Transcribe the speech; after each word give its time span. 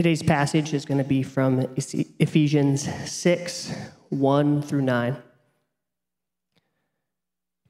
Today's 0.00 0.22
passage 0.22 0.72
is 0.72 0.86
going 0.86 0.96
to 0.96 1.04
be 1.04 1.22
from 1.22 1.60
Ephesians 1.76 2.88
6 3.12 3.74
1 4.08 4.62
through 4.62 4.80
9. 4.80 5.16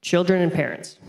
Children 0.01 0.43
and 0.43 0.53
parents. 0.53 1.01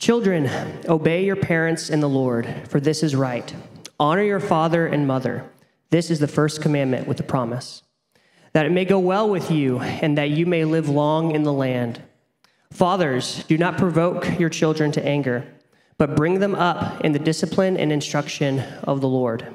Children, 0.00 0.50
obey 0.88 1.24
your 1.24 1.36
parents 1.36 1.88
in 1.88 2.00
the 2.00 2.08
Lord, 2.08 2.52
for 2.66 2.80
this 2.80 3.04
is 3.04 3.14
right. 3.14 3.54
Honor 4.00 4.24
your 4.24 4.40
father 4.40 4.88
and 4.88 5.06
mother. 5.06 5.48
This 5.90 6.10
is 6.10 6.18
the 6.18 6.26
first 6.26 6.60
commandment 6.60 7.06
with 7.06 7.18
the 7.18 7.22
promise 7.22 7.84
that 8.54 8.66
it 8.66 8.72
may 8.72 8.84
go 8.84 8.98
well 8.98 9.30
with 9.30 9.52
you 9.52 9.78
and 9.78 10.18
that 10.18 10.30
you 10.30 10.46
may 10.46 10.64
live 10.64 10.88
long 10.88 11.30
in 11.30 11.44
the 11.44 11.52
land. 11.52 12.02
Fathers, 12.72 13.44
do 13.44 13.56
not 13.56 13.78
provoke 13.78 14.36
your 14.40 14.50
children 14.50 14.90
to 14.90 15.06
anger, 15.06 15.46
but 15.96 16.16
bring 16.16 16.40
them 16.40 16.56
up 16.56 17.02
in 17.02 17.12
the 17.12 17.20
discipline 17.20 17.76
and 17.76 17.92
instruction 17.92 18.58
of 18.82 19.00
the 19.00 19.06
Lord. 19.06 19.54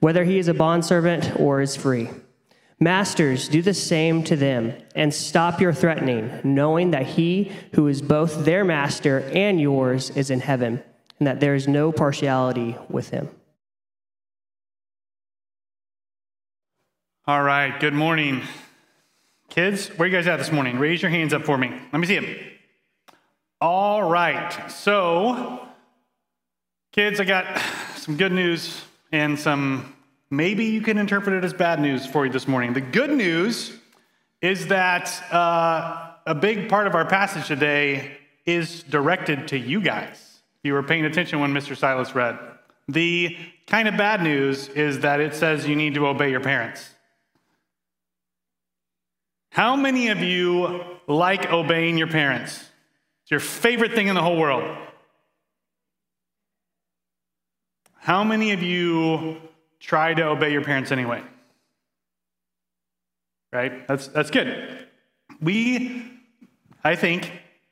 whether 0.00 0.24
he 0.24 0.38
is 0.38 0.48
a 0.48 0.54
bondservant 0.54 1.38
or 1.38 1.60
is 1.60 1.76
free. 1.76 2.08
Masters, 2.80 3.48
do 3.48 3.60
the 3.60 3.74
same 3.74 4.22
to 4.24 4.36
them, 4.36 4.72
and 4.94 5.12
stop 5.12 5.60
your 5.60 5.72
threatening, 5.72 6.40
knowing 6.44 6.92
that 6.92 7.06
he 7.06 7.50
who 7.72 7.88
is 7.88 8.00
both 8.00 8.44
their 8.44 8.64
master 8.64 9.28
and 9.34 9.60
yours 9.60 10.10
is 10.10 10.30
in 10.30 10.40
heaven, 10.40 10.82
and 11.18 11.26
that 11.26 11.40
there 11.40 11.56
is 11.56 11.66
no 11.66 11.90
partiality 11.90 12.76
with 12.88 13.10
him. 13.10 13.28
All 17.26 17.42
right, 17.42 17.78
good 17.80 17.94
morning. 17.94 18.42
Kids, 19.50 19.88
where 19.98 20.08
you 20.08 20.14
guys 20.14 20.28
at 20.28 20.36
this 20.36 20.52
morning? 20.52 20.78
Raise 20.78 21.02
your 21.02 21.10
hands 21.10 21.34
up 21.34 21.44
for 21.44 21.58
me. 21.58 21.68
Let 21.92 21.98
me 21.98 22.06
see 22.06 22.20
them. 22.20 22.36
All 23.60 24.08
right, 24.08 24.70
so, 24.70 25.66
kids, 26.92 27.18
I 27.18 27.24
got 27.24 27.60
some 27.96 28.16
good 28.16 28.32
news 28.32 28.84
and 29.10 29.36
some 29.36 29.94
maybe 30.30 30.66
you 30.66 30.80
can 30.80 30.98
interpret 30.98 31.34
it 31.34 31.44
as 31.44 31.52
bad 31.52 31.80
news 31.80 32.06
for 32.06 32.26
you 32.26 32.32
this 32.32 32.48
morning. 32.48 32.72
The 32.72 32.80
good 32.80 33.10
news 33.10 33.76
is 34.40 34.68
that 34.68 35.22
uh, 35.32 36.12
a 36.26 36.34
big 36.34 36.68
part 36.68 36.86
of 36.86 36.94
our 36.94 37.06
passage 37.06 37.46
today 37.46 38.18
is 38.46 38.82
directed 38.84 39.48
to 39.48 39.58
you 39.58 39.80
guys. 39.80 40.40
You 40.62 40.72
were 40.72 40.82
paying 40.82 41.04
attention 41.04 41.40
when 41.40 41.52
Mr. 41.52 41.76
Silas 41.76 42.14
read, 42.14 42.38
the 42.88 43.36
kind 43.66 43.88
of 43.88 43.96
bad 43.96 44.22
news 44.22 44.68
is 44.68 45.00
that 45.00 45.20
it 45.20 45.34
says 45.34 45.66
you 45.66 45.76
need 45.76 45.94
to 45.94 46.06
obey 46.06 46.30
your 46.30 46.40
parents. 46.40 46.90
How 49.50 49.76
many 49.76 50.08
of 50.08 50.20
you 50.20 50.82
like 51.06 51.52
obeying 51.52 51.98
your 51.98 52.06
parents? 52.06 52.64
It's 53.22 53.30
your 53.30 53.40
favorite 53.40 53.92
thing 53.92 54.08
in 54.08 54.14
the 54.14 54.22
whole 54.22 54.38
world. 54.38 54.76
How 57.96 58.24
many 58.24 58.52
of 58.52 58.62
you 58.62 59.36
try 59.80 60.14
to 60.14 60.24
obey 60.24 60.52
your 60.52 60.62
parents 60.62 60.92
anyway? 60.92 61.22
Right? 63.52 63.86
That's, 63.88 64.08
that's 64.08 64.30
good. 64.30 64.86
We, 65.40 66.10
I 66.84 66.96
think, 66.96 67.30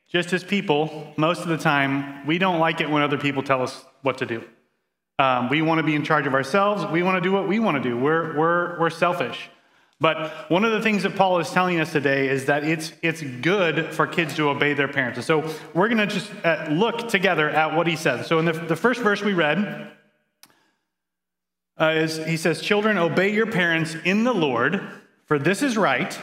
just 0.09 0.33
as 0.33 0.45
people, 0.45 1.12
most 1.16 1.43
of 1.43 1.49
the 1.49 1.59
time, 1.59 2.27
we 2.27 2.39
don't 2.39 2.61
like 2.61 2.81
it 2.81 2.89
when 2.89 3.03
other 3.03 3.19
people 3.19 3.43
tell 3.43 3.62
us 3.62 3.84
what 4.03 4.19
to 4.19 4.27
do. 4.27 4.45
Um, 5.19 5.49
we 5.49 5.62
want 5.62 5.78
to 5.78 5.83
be 5.83 5.95
in 5.95 6.05
charge 6.05 6.27
of 6.27 6.34
ourselves. 6.34 6.84
We 6.93 7.03
want 7.03 7.16
to 7.16 7.21
do 7.21 7.33
what 7.33 7.49
we 7.49 7.59
want 7.59 7.83
to 7.83 7.89
do. 7.89 7.97
We're, 7.97 8.37
we're, 8.37 8.81
we're 8.81 8.91
selfish. 8.91 9.50
But 9.99 10.50
one 10.50 10.65
of 10.65 10.72
the 10.72 10.83
things 10.83 11.05
that 11.05 11.16
Paul 11.16 11.39
is 11.39 11.50
telling 11.50 11.81
us 11.81 11.91
today 11.91 12.28
is 12.28 12.45
that 12.47 12.65
it's, 12.65 12.93
it's 13.03 13.22
good 13.22 13.95
for 13.95 14.06
kids 14.06 14.37
to 14.37 14.50
obey 14.50 14.75
their 14.75 14.89
parents. 14.89 15.16
And 15.16 15.25
so 15.25 15.50
we're 15.72 15.89
going 15.89 16.06
to 16.06 16.06
just 16.06 16.31
uh, 16.45 16.66
look 16.71 17.09
together 17.09 17.49
at 17.49 17.75
what 17.75 17.87
he 17.87 17.97
says. 17.97 18.27
So 18.27 18.39
in 18.39 18.45
the, 18.45 18.53
the 18.53 18.77
first 18.77 19.00
verse 19.00 19.22
we 19.22 19.33
read, 19.33 19.91
uh, 21.78 21.92
is 21.97 22.19
he 22.25 22.37
says, 22.37 22.60
Children, 22.60 22.98
obey 22.98 23.32
your 23.32 23.47
parents 23.47 23.97
in 24.04 24.25
the 24.25 24.32
Lord, 24.32 24.81
for 25.26 25.38
this 25.38 25.62
is 25.62 25.76
right. 25.76 26.19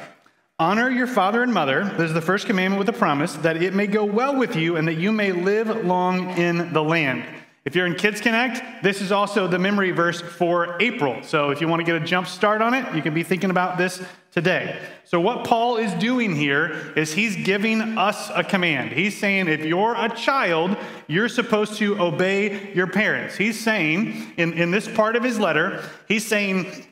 Honor 0.60 0.90
your 0.90 1.08
father 1.08 1.42
and 1.44 1.54
mother. 1.54 1.84
This 1.84 2.10
is 2.10 2.14
the 2.14 2.22
first 2.22 2.46
commandment 2.46 2.80
with 2.80 2.90
a 2.90 2.98
promise 2.98 3.34
that 3.38 3.62
it 3.62 3.74
may 3.74 3.88
go 3.88 4.06
well 4.06 4.36
with 4.38 4.56
you 4.56 4.78
and 4.78 4.88
that 4.88 4.96
you 4.96 5.12
may 5.12 5.32
live 5.32 5.86
long 5.86 6.30
in 6.38 6.74
the 6.74 6.84
land. 6.84 7.26
If 7.66 7.76
you're 7.76 7.86
in 7.86 7.96
Kids 7.96 8.20
Connect, 8.20 8.84
this 8.84 9.02
is 9.02 9.14
also 9.14 9.48
the 9.48 9.58
memory 9.58 9.92
verse 9.92 10.20
for 10.20 10.76
April. 10.82 11.24
So 11.24 11.50
if 11.50 11.62
you 11.62 11.68
want 11.70 11.80
to 11.80 11.86
get 11.86 11.96
a 11.96 12.06
jump 12.06 12.28
start 12.28 12.62
on 12.62 12.74
it, 12.74 12.94
you 12.94 13.02
can 13.02 13.14
be 13.14 13.24
thinking 13.24 13.50
about 13.50 13.78
this 13.78 14.04
today. 14.32 14.78
So, 15.06 15.20
what 15.22 15.46
Paul 15.46 15.78
is 15.78 15.94
doing 15.94 16.36
here 16.36 16.92
is 16.98 17.14
he's 17.14 17.36
giving 17.38 17.98
us 17.98 18.30
a 18.34 18.44
command. 18.44 18.92
He's 18.92 19.18
saying, 19.18 19.48
if 19.48 19.64
you're 19.64 19.96
a 19.96 20.10
child, 20.10 20.76
you're 21.08 21.30
supposed 21.30 21.76
to 21.78 22.00
obey 22.02 22.74
your 22.74 22.88
parents. 22.88 23.38
He's 23.38 23.60
saying, 23.60 24.34
in, 24.38 24.54
in 24.54 24.72
this 24.72 24.88
part 24.88 25.16
of 25.16 25.24
his 25.24 25.40
letter, 25.40 25.84
he's 26.08 26.26
saying, 26.26 26.88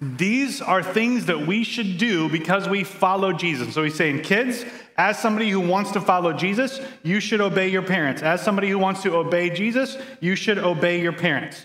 these 0.00 0.62
are 0.62 0.82
things 0.82 1.26
that 1.26 1.46
we 1.46 1.62
should 1.62 1.98
do 1.98 2.28
because 2.28 2.68
we 2.68 2.84
follow 2.84 3.32
Jesus. 3.32 3.74
So 3.74 3.82
he's 3.82 3.96
saying, 3.96 4.22
kids, 4.22 4.64
as 4.98 5.16
somebody 5.18 5.48
who 5.48 5.60
wants 5.60 5.92
to 5.92 6.00
follow 6.00 6.32
Jesus, 6.32 6.80
you 7.04 7.20
should 7.20 7.40
obey 7.40 7.68
your 7.68 7.82
parents. 7.82 8.20
As 8.20 8.42
somebody 8.42 8.68
who 8.68 8.78
wants 8.78 9.02
to 9.04 9.14
obey 9.14 9.48
Jesus, 9.48 9.96
you 10.20 10.34
should 10.34 10.58
obey 10.58 11.00
your 11.00 11.12
parents. 11.12 11.64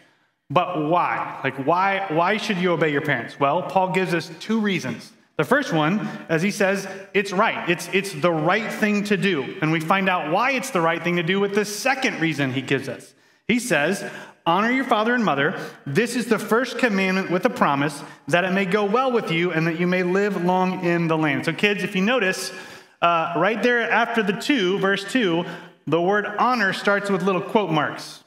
But 0.51 0.87
why? 0.87 1.39
Like, 1.43 1.65
why, 1.65 2.05
why 2.09 2.37
should 2.37 2.57
you 2.57 2.73
obey 2.73 2.91
your 2.91 3.01
parents? 3.01 3.39
Well, 3.39 3.63
Paul 3.63 3.91
gives 3.91 4.13
us 4.13 4.29
two 4.39 4.59
reasons. 4.59 5.11
The 5.35 5.43
first 5.43 5.73
one, 5.73 6.07
as 6.29 6.43
he 6.43 6.51
says, 6.51 6.87
it's 7.15 7.33
right. 7.33 7.67
It's, 7.67 7.89
it's 7.91 8.13
the 8.13 8.31
right 8.31 8.71
thing 8.71 9.03
to 9.05 9.17
do. 9.17 9.55
And 9.63 9.71
we 9.71 9.79
find 9.79 10.07
out 10.07 10.31
why 10.31 10.51
it's 10.51 10.69
the 10.69 10.81
right 10.81 11.03
thing 11.03 11.15
to 11.15 11.23
do 11.23 11.39
with 11.39 11.55
the 11.55 11.65
second 11.65 12.21
reason 12.21 12.53
he 12.53 12.61
gives 12.61 12.87
us. 12.87 13.15
He 13.47 13.57
says, 13.57 14.07
Honor 14.45 14.69
your 14.71 14.83
father 14.83 15.15
and 15.15 15.23
mother. 15.23 15.57
This 15.85 16.17
is 16.17 16.25
the 16.25 16.37
first 16.37 16.77
commandment 16.77 17.31
with 17.31 17.45
a 17.45 17.49
promise 17.49 18.03
that 18.27 18.43
it 18.43 18.51
may 18.51 18.65
go 18.65 18.83
well 18.83 19.09
with 19.09 19.31
you 19.31 19.51
and 19.53 19.65
that 19.65 19.79
you 19.79 19.87
may 19.87 20.03
live 20.03 20.43
long 20.43 20.83
in 20.83 21.07
the 21.07 21.17
land. 21.17 21.45
So, 21.45 21.53
kids, 21.53 21.81
if 21.81 21.95
you 21.95 22.01
notice, 22.01 22.51
uh, 23.03 23.33
right 23.35 23.61
there 23.61 23.81
after 23.91 24.23
the 24.23 24.33
two, 24.33 24.79
verse 24.79 25.03
two, 25.03 25.45
the 25.85 26.01
word 26.01 26.25
honor 26.25 26.73
starts 26.73 27.09
with 27.09 27.21
little 27.21 27.41
quote 27.41 27.69
marks. 27.69 28.23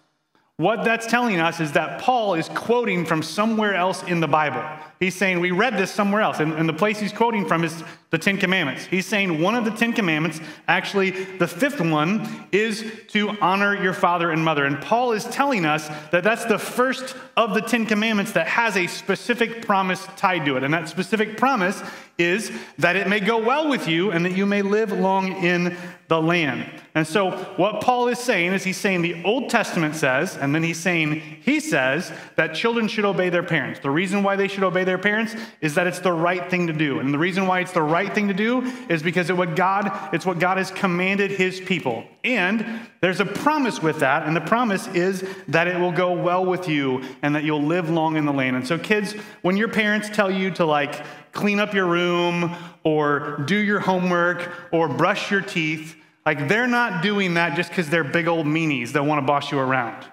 What 0.58 0.84
that's 0.84 1.06
telling 1.06 1.40
us 1.40 1.60
is 1.60 1.72
that 1.72 2.00
Paul 2.00 2.34
is 2.34 2.48
quoting 2.50 3.04
from 3.04 3.22
somewhere 3.22 3.74
else 3.74 4.02
in 4.04 4.20
the 4.20 4.28
Bible. 4.28 4.62
He's 5.00 5.14
saying, 5.14 5.40
We 5.40 5.50
read 5.50 5.76
this 5.76 5.90
somewhere 5.90 6.22
else. 6.22 6.40
And, 6.40 6.52
and, 6.54 6.68
the 6.68 6.72
place 6.72 6.98
he's 6.98 7.12
quoting 7.12 7.46
from 7.46 7.64
is 7.64 7.82
the 8.16 8.24
Ten 8.24 8.38
Commandments. 8.38 8.86
He's 8.86 9.04
saying 9.04 9.42
one 9.42 9.54
of 9.54 9.66
the 9.66 9.70
Ten 9.70 9.92
Commandments, 9.92 10.40
actually, 10.68 11.10
the 11.10 11.46
fifth 11.46 11.82
one, 11.82 12.46
is 12.50 12.82
to 13.08 13.36
honor 13.42 13.76
your 13.76 13.92
father 13.92 14.30
and 14.30 14.42
mother. 14.42 14.64
And 14.64 14.80
Paul 14.80 15.12
is 15.12 15.24
telling 15.24 15.66
us 15.66 15.88
that 16.12 16.24
that's 16.24 16.46
the 16.46 16.58
first 16.58 17.14
of 17.36 17.52
the 17.52 17.60
Ten 17.60 17.84
Commandments 17.84 18.32
that 18.32 18.46
has 18.46 18.74
a 18.78 18.86
specific 18.86 19.66
promise 19.66 20.06
tied 20.16 20.46
to 20.46 20.56
it. 20.56 20.64
And 20.64 20.72
that 20.72 20.88
specific 20.88 21.36
promise 21.36 21.82
is 22.16 22.50
that 22.78 22.96
it 22.96 23.06
may 23.08 23.20
go 23.20 23.36
well 23.36 23.68
with 23.68 23.86
you 23.86 24.10
and 24.10 24.24
that 24.24 24.34
you 24.34 24.46
may 24.46 24.62
live 24.62 24.90
long 24.90 25.32
in 25.44 25.76
the 26.08 26.20
land. 26.20 26.70
And 26.94 27.06
so, 27.06 27.32
what 27.56 27.82
Paul 27.82 28.08
is 28.08 28.18
saying 28.18 28.54
is 28.54 28.64
he's 28.64 28.78
saying 28.78 29.02
the 29.02 29.22
Old 29.24 29.50
Testament 29.50 29.96
says, 29.96 30.36
and 30.36 30.54
then 30.54 30.62
he's 30.62 30.80
saying, 30.80 31.20
he 31.42 31.60
says 31.60 32.10
that 32.36 32.54
children 32.54 32.88
should 32.88 33.04
obey 33.04 33.28
their 33.28 33.42
parents. 33.42 33.80
The 33.80 33.90
reason 33.90 34.22
why 34.22 34.36
they 34.36 34.48
should 34.48 34.64
obey 34.64 34.84
their 34.84 34.96
parents 34.96 35.36
is 35.60 35.74
that 35.74 35.86
it's 35.86 35.98
the 35.98 36.12
right 36.12 36.48
thing 36.50 36.68
to 36.68 36.72
do. 36.72 37.00
And 37.00 37.12
the 37.12 37.18
reason 37.18 37.46
why 37.46 37.60
it's 37.60 37.72
the 37.72 37.82
right 37.82 38.05
thing 38.14 38.28
to 38.28 38.34
do 38.34 38.62
is 38.88 39.02
because 39.02 39.30
it 39.30 39.36
what 39.36 39.56
God, 39.56 39.90
it's 40.12 40.26
what 40.26 40.38
God 40.38 40.58
has 40.58 40.70
commanded 40.70 41.30
his 41.30 41.60
people. 41.60 42.04
And 42.24 42.80
there's 43.00 43.20
a 43.20 43.24
promise 43.24 43.82
with 43.82 44.00
that, 44.00 44.26
and 44.26 44.36
the 44.36 44.40
promise 44.40 44.86
is 44.88 45.26
that 45.48 45.68
it 45.68 45.78
will 45.78 45.92
go 45.92 46.12
well 46.12 46.44
with 46.44 46.68
you 46.68 47.02
and 47.22 47.34
that 47.34 47.44
you'll 47.44 47.62
live 47.62 47.90
long 47.90 48.16
in 48.16 48.24
the 48.24 48.32
land. 48.32 48.56
And 48.56 48.66
so, 48.66 48.78
kids, 48.78 49.12
when 49.42 49.56
your 49.56 49.68
parents 49.68 50.08
tell 50.08 50.30
you 50.30 50.50
to 50.52 50.64
like 50.64 51.04
clean 51.32 51.60
up 51.60 51.74
your 51.74 51.86
room 51.86 52.54
or 52.82 53.38
do 53.46 53.56
your 53.56 53.80
homework 53.80 54.50
or 54.72 54.88
brush 54.88 55.30
your 55.30 55.42
teeth, 55.42 55.96
like 56.24 56.48
they're 56.48 56.66
not 56.66 57.02
doing 57.02 57.34
that 57.34 57.56
just 57.56 57.70
because 57.70 57.88
they're 57.88 58.04
big 58.04 58.26
old 58.26 58.46
meanies 58.46 58.92
that 58.92 59.04
want 59.04 59.20
to 59.20 59.26
boss 59.26 59.52
you 59.52 59.58
around. 59.58 60.04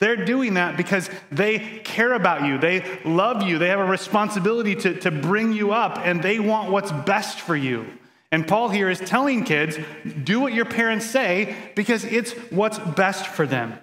They're 0.00 0.24
doing 0.24 0.54
that 0.54 0.78
because 0.78 1.10
they 1.30 1.58
care 1.84 2.14
about 2.14 2.44
you. 2.44 2.58
They 2.58 3.00
love 3.04 3.42
you. 3.42 3.58
They 3.58 3.68
have 3.68 3.80
a 3.80 3.84
responsibility 3.84 4.74
to, 4.76 4.98
to 5.00 5.10
bring 5.10 5.52
you 5.52 5.72
up, 5.72 5.98
and 5.98 6.22
they 6.22 6.38
want 6.40 6.70
what's 6.70 6.90
best 6.90 7.40
for 7.40 7.54
you. 7.54 7.86
And 8.32 8.48
Paul 8.48 8.70
here 8.70 8.88
is 8.88 8.98
telling 8.98 9.44
kids 9.44 9.78
do 10.24 10.40
what 10.40 10.54
your 10.54 10.64
parents 10.64 11.04
say 11.04 11.54
because 11.74 12.04
it's 12.04 12.32
what's 12.50 12.78
best 12.78 13.26
for 13.26 13.46
them. 13.46 13.78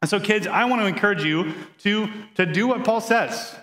And 0.00 0.08
so, 0.08 0.20
kids, 0.20 0.46
I 0.46 0.64
want 0.66 0.82
to 0.82 0.86
encourage 0.86 1.24
you 1.24 1.52
to, 1.78 2.08
to 2.36 2.46
do 2.46 2.68
what 2.68 2.84
Paul 2.84 3.00
says, 3.00 3.54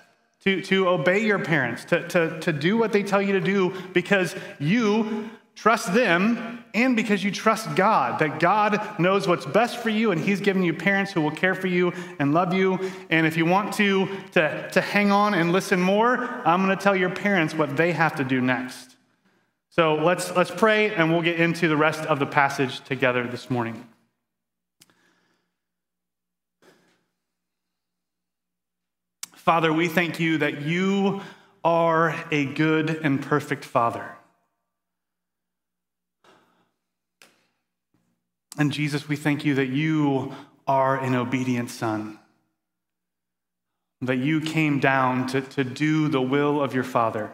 to, 0.41 0.61
to 0.63 0.89
obey 0.89 1.25
your 1.25 1.39
parents, 1.39 1.85
to, 1.85 2.07
to, 2.09 2.39
to 2.41 2.51
do 2.51 2.77
what 2.77 2.91
they 2.91 3.01
tell 3.01 3.21
you 3.21 3.33
to 3.33 3.41
do 3.41 3.73
because 3.93 4.35
you 4.59 5.29
trust 5.57 5.91
them 5.91 6.63
and 6.75 6.95
because 6.95 7.23
you 7.23 7.31
trust 7.31 7.75
God, 7.75 8.19
that 8.19 8.39
God 8.39 8.99
knows 8.99 9.27
what's 9.27 9.45
best 9.45 9.77
for 9.77 9.89
you 9.89 10.11
and 10.11 10.21
He's 10.21 10.39
given 10.39 10.61
you 10.61 10.71
parents 10.71 11.11
who 11.11 11.19
will 11.19 11.31
care 11.31 11.55
for 11.55 11.65
you 11.65 11.93
and 12.19 12.31
love 12.31 12.53
you. 12.53 12.79
And 13.09 13.25
if 13.25 13.35
you 13.35 13.45
want 13.45 13.73
to, 13.73 14.07
to, 14.33 14.69
to 14.71 14.81
hang 14.81 15.11
on 15.11 15.33
and 15.33 15.51
listen 15.51 15.81
more, 15.81 16.17
I'm 16.45 16.63
going 16.63 16.77
to 16.77 16.81
tell 16.81 16.95
your 16.95 17.09
parents 17.09 17.55
what 17.55 17.75
they 17.75 17.91
have 17.91 18.15
to 18.17 18.23
do 18.23 18.39
next. 18.39 18.95
So 19.71 19.95
let's, 19.95 20.33
let's 20.35 20.51
pray 20.51 20.93
and 20.93 21.11
we'll 21.11 21.23
get 21.23 21.39
into 21.39 21.67
the 21.67 21.77
rest 21.77 22.01
of 22.01 22.19
the 22.19 22.27
passage 22.27 22.79
together 22.81 23.25
this 23.25 23.49
morning. 23.49 23.87
Father, 29.33 29.73
we 29.73 29.87
thank 29.87 30.19
you 30.19 30.37
that 30.37 30.61
you 30.61 31.21
are 31.63 32.15
a 32.31 32.45
good 32.45 32.91
and 33.03 33.21
perfect 33.21 33.65
Father. 33.65 34.16
And 38.57 38.71
Jesus, 38.71 39.07
we 39.07 39.15
thank 39.15 39.45
you 39.45 39.55
that 39.55 39.67
you 39.67 40.33
are 40.67 40.99
an 40.99 41.15
obedient 41.15 41.69
Son, 41.69 42.19
that 44.01 44.17
you 44.17 44.41
came 44.41 44.79
down 44.79 45.27
to, 45.27 45.41
to 45.41 45.63
do 45.63 46.07
the 46.07 46.21
will 46.21 46.61
of 46.61 46.73
your 46.73 46.83
Father, 46.83 47.31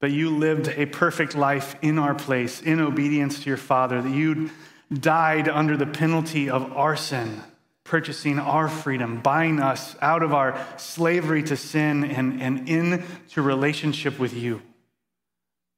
that 0.00 0.10
you 0.10 0.30
lived 0.30 0.68
a 0.68 0.86
perfect 0.86 1.34
life 1.34 1.76
in 1.82 1.98
our 1.98 2.14
place, 2.14 2.60
in 2.60 2.80
obedience 2.80 3.40
to 3.40 3.48
your 3.48 3.56
Father, 3.56 4.00
that 4.02 4.10
you 4.10 4.50
died 4.92 5.48
under 5.48 5.76
the 5.76 5.86
penalty 5.86 6.50
of 6.50 6.72
our 6.76 6.96
sin 6.96 7.42
purchasing 7.90 8.38
our 8.38 8.68
freedom, 8.68 9.20
buying 9.20 9.58
us 9.58 9.96
out 10.00 10.22
of 10.22 10.32
our 10.32 10.64
slavery 10.76 11.42
to 11.42 11.56
sin 11.56 12.04
and, 12.04 12.40
and 12.40 12.68
into 12.68 13.42
relationship 13.42 14.16
with 14.16 14.32
you. 14.32 14.62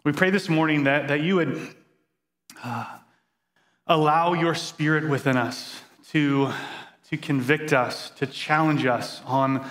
We 0.04 0.12
pray 0.12 0.28
this 0.28 0.46
morning 0.46 0.84
that, 0.84 1.08
that 1.08 1.22
you 1.22 1.36
would 1.36 1.74
uh, 2.62 2.98
allow 3.92 4.32
your 4.32 4.54
spirit 4.54 5.08
within 5.08 5.36
us 5.36 5.80
to, 6.10 6.50
to 7.10 7.16
convict 7.16 7.72
us, 7.72 8.10
to 8.10 8.26
challenge 8.26 8.86
us 8.86 9.20
on, 9.26 9.68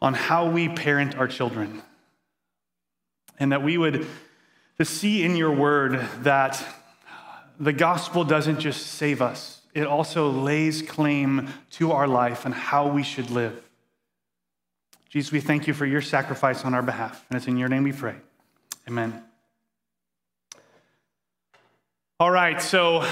on 0.00 0.14
how 0.14 0.48
we 0.48 0.68
parent 0.68 1.16
our 1.16 1.28
children. 1.28 1.82
And 3.38 3.52
that 3.52 3.62
we 3.62 3.76
would 3.76 4.06
to 4.78 4.84
see 4.84 5.22
in 5.22 5.36
your 5.36 5.52
word 5.52 6.00
that 6.22 6.64
the 7.60 7.72
gospel 7.72 8.24
doesn't 8.24 8.58
just 8.58 8.86
save 8.86 9.22
us, 9.22 9.60
it 9.74 9.86
also 9.86 10.30
lays 10.30 10.82
claim 10.82 11.48
to 11.72 11.92
our 11.92 12.08
life 12.08 12.44
and 12.44 12.54
how 12.54 12.88
we 12.88 13.02
should 13.02 13.30
live. 13.30 13.60
Jesus, 15.08 15.30
we 15.30 15.40
thank 15.40 15.66
you 15.66 15.74
for 15.74 15.86
your 15.86 16.00
sacrifice 16.00 16.64
on 16.64 16.74
our 16.74 16.82
behalf. 16.82 17.24
And 17.28 17.36
it's 17.36 17.46
in 17.46 17.56
your 17.56 17.68
name 17.68 17.84
we 17.84 17.92
pray. 17.92 18.16
Amen. 18.88 19.33
All 22.24 22.30
right, 22.30 22.58
so 22.62 23.06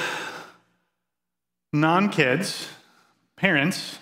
non 1.70 2.08
kids, 2.08 2.66
parents, 3.36 3.98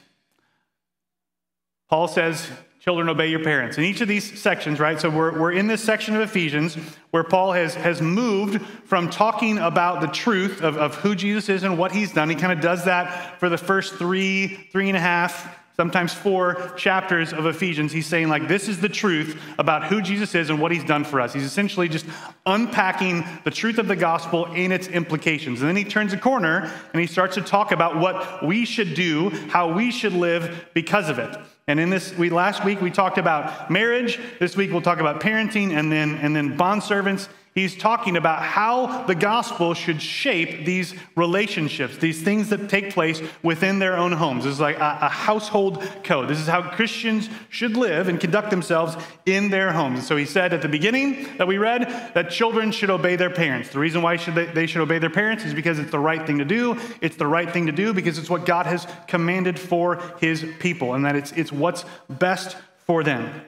Paul 1.88 2.06
says 2.06 2.48
Children, 2.78 3.08
obey 3.10 3.26
your 3.26 3.42
parents. 3.44 3.76
In 3.76 3.84
each 3.84 4.00
of 4.00 4.08
these 4.08 4.40
sections, 4.40 4.80
right? 4.80 4.98
So 4.98 5.10
we're, 5.10 5.38
we're 5.38 5.52
in 5.52 5.66
this 5.66 5.82
section 5.82 6.14
of 6.14 6.22
Ephesians 6.22 6.76
where 7.10 7.24
Paul 7.24 7.52
has, 7.52 7.74
has 7.74 8.00
moved 8.00 8.64
from 8.86 9.10
talking 9.10 9.58
about 9.58 10.00
the 10.00 10.06
truth 10.06 10.62
of, 10.62 10.78
of 10.78 10.94
who 10.94 11.14
Jesus 11.14 11.50
is 11.50 11.62
and 11.62 11.76
what 11.76 11.92
he's 11.92 12.12
done. 12.12 12.30
He 12.30 12.36
kind 12.36 12.52
of 12.52 12.60
does 12.60 12.86
that 12.86 13.38
for 13.38 13.50
the 13.50 13.58
first 13.58 13.96
three, 13.96 14.46
three 14.72 14.88
and 14.88 14.96
a 14.96 15.00
half, 15.00 15.59
sometimes 15.80 16.12
four 16.12 16.74
chapters 16.76 17.32
of 17.32 17.46
Ephesians. 17.46 17.90
He's 17.90 18.06
saying, 18.06 18.28
like, 18.28 18.48
this 18.48 18.68
is 18.68 18.82
the 18.82 18.88
truth 18.90 19.40
about 19.58 19.84
who 19.84 20.02
Jesus 20.02 20.34
is 20.34 20.50
and 20.50 20.60
what 20.60 20.72
he's 20.72 20.84
done 20.84 21.04
for 21.04 21.22
us. 21.22 21.32
He's 21.32 21.42
essentially 21.42 21.88
just 21.88 22.04
unpacking 22.44 23.24
the 23.44 23.50
truth 23.50 23.78
of 23.78 23.88
the 23.88 23.96
gospel 23.96 24.44
and 24.48 24.74
its 24.74 24.88
implications. 24.88 25.62
And 25.62 25.68
then 25.70 25.76
he 25.76 25.84
turns 25.84 26.12
a 26.12 26.18
corner 26.18 26.70
and 26.92 27.00
he 27.00 27.06
starts 27.06 27.36
to 27.36 27.40
talk 27.40 27.72
about 27.72 27.96
what 27.96 28.44
we 28.44 28.66
should 28.66 28.92
do, 28.92 29.30
how 29.48 29.72
we 29.72 29.90
should 29.90 30.12
live 30.12 30.66
because 30.74 31.08
of 31.08 31.18
it. 31.18 31.34
And 31.66 31.80
in 31.80 31.88
this, 31.88 32.14
we 32.14 32.28
last 32.28 32.62
week 32.62 32.82
we 32.82 32.90
talked 32.90 33.16
about 33.16 33.70
marriage. 33.70 34.20
This 34.38 34.58
week 34.58 34.72
we'll 34.72 34.82
talk 34.82 35.00
about 35.00 35.22
parenting 35.22 35.70
and 35.72 35.90
then 35.90 36.16
and 36.16 36.36
then 36.36 36.58
bond 36.58 36.82
servants. 36.82 37.30
He's 37.52 37.76
talking 37.76 38.16
about 38.16 38.42
how 38.42 39.02
the 39.06 39.14
gospel 39.16 39.74
should 39.74 40.00
shape 40.00 40.64
these 40.64 40.94
relationships, 41.16 41.96
these 41.96 42.22
things 42.22 42.48
that 42.50 42.68
take 42.68 42.94
place 42.94 43.20
within 43.42 43.80
their 43.80 43.96
own 43.96 44.12
homes. 44.12 44.44
This 44.44 44.54
is 44.54 44.60
like 44.60 44.76
a, 44.76 44.98
a, 45.02 45.08
household 45.08 45.82
code. 46.04 46.28
This 46.28 46.38
is 46.38 46.46
how 46.46 46.62
Christians 46.62 47.28
should 47.48 47.76
live 47.76 48.06
and 48.06 48.20
conduct 48.20 48.50
themselves 48.50 48.96
in 49.26 49.50
their 49.50 49.72
homes. 49.72 50.06
So 50.06 50.16
he 50.16 50.26
said 50.26 50.54
at 50.54 50.62
the 50.62 50.68
beginning 50.68 51.26
that 51.38 51.48
we 51.48 51.58
read 51.58 51.88
that 52.14 52.30
children 52.30 52.70
should 52.70 52.88
obey 52.88 53.16
their 53.16 53.30
parents. 53.30 53.70
The 53.70 53.80
reason 53.80 54.00
why 54.00 54.14
should 54.14 54.36
they, 54.36 54.46
they 54.46 54.66
should 54.66 54.82
obey 54.82 55.00
their 55.00 55.10
parents 55.10 55.44
is 55.44 55.52
because 55.52 55.80
it's 55.80 55.90
the 55.90 55.98
right 55.98 56.24
thing 56.24 56.38
to 56.38 56.44
do. 56.44 56.78
It's 57.00 57.16
the 57.16 57.26
right 57.26 57.50
thing 57.50 57.66
to 57.66 57.72
do 57.72 57.92
because 57.92 58.16
it's 58.16 58.30
what 58.30 58.46
God 58.46 58.66
has 58.66 58.86
commanded 59.08 59.58
for 59.58 60.00
his 60.20 60.46
people 60.60 60.94
and 60.94 61.04
that 61.04 61.16
it's, 61.16 61.32
it's 61.32 61.50
what's 61.50 61.84
best 62.08 62.56
for 62.86 63.02
them. 63.02 63.42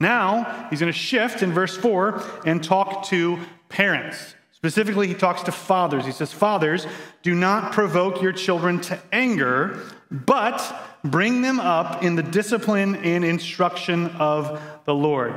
Now, 0.00 0.68
he's 0.70 0.80
going 0.80 0.92
to 0.92 0.98
shift 0.98 1.42
in 1.42 1.52
verse 1.52 1.76
4 1.76 2.22
and 2.46 2.62
talk 2.62 3.04
to 3.06 3.38
parents. 3.68 4.34
Specifically, 4.52 5.06
he 5.06 5.14
talks 5.14 5.42
to 5.42 5.52
fathers. 5.52 6.04
He 6.04 6.12
says, 6.12 6.32
Fathers, 6.32 6.86
do 7.22 7.34
not 7.34 7.72
provoke 7.72 8.22
your 8.22 8.32
children 8.32 8.80
to 8.82 8.98
anger, 9.12 9.80
but 10.10 10.60
bring 11.04 11.42
them 11.42 11.60
up 11.60 12.02
in 12.02 12.16
the 12.16 12.22
discipline 12.22 12.96
and 12.96 13.24
instruction 13.24 14.06
of 14.16 14.60
the 14.84 14.94
Lord. 14.94 15.34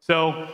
So, 0.00 0.48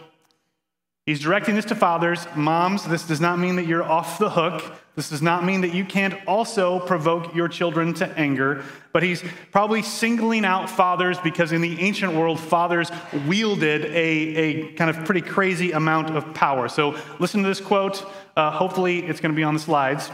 He's 1.07 1.21
directing 1.21 1.55
this 1.55 1.65
to 1.67 1.75
fathers. 1.75 2.27
Moms, 2.37 2.85
this 2.85 3.07
does 3.07 3.21
not 3.21 3.39
mean 3.39 3.57
that 3.57 3.67
you're 3.67 3.83
off 3.83 4.19
the 4.19 4.31
hook. 4.31 4.77
This 4.97 5.09
does 5.09 5.23
not 5.23 5.45
mean 5.45 5.63
that 5.63 5.75
you 5.75 5.85
can't 5.85 6.15
also 6.27 6.79
provoke 6.81 7.35
your 7.35 7.49
children 7.49 7.95
to 7.95 8.07
anger. 8.19 8.63
But 8.93 9.03
he's 9.03 9.25
probably 9.51 9.83
singling 9.83 10.45
out 10.45 10.69
fathers 10.69 11.19
because 11.19 11.53
in 11.53 11.63
the 11.63 11.81
ancient 11.81 12.13
world, 12.13 12.39
fathers 12.39 12.91
wielded 13.27 13.87
a, 13.87 13.97
a 13.97 14.73
kind 14.75 14.91
of 14.91 15.05
pretty 15.07 15.23
crazy 15.23 15.73
amount 15.73 16.15
of 16.15 16.35
power. 16.35 16.69
So 16.69 16.99
listen 17.19 17.43
to 17.43 17.49
this 17.49 17.61
quote. 17.61 18.05
Uh, 18.37 18.51
hopefully, 18.51 18.99
it's 19.01 19.21
going 19.21 19.33
to 19.33 19.37
be 19.37 19.45
on 19.45 19.55
the 19.55 19.61
slides. 19.61 20.11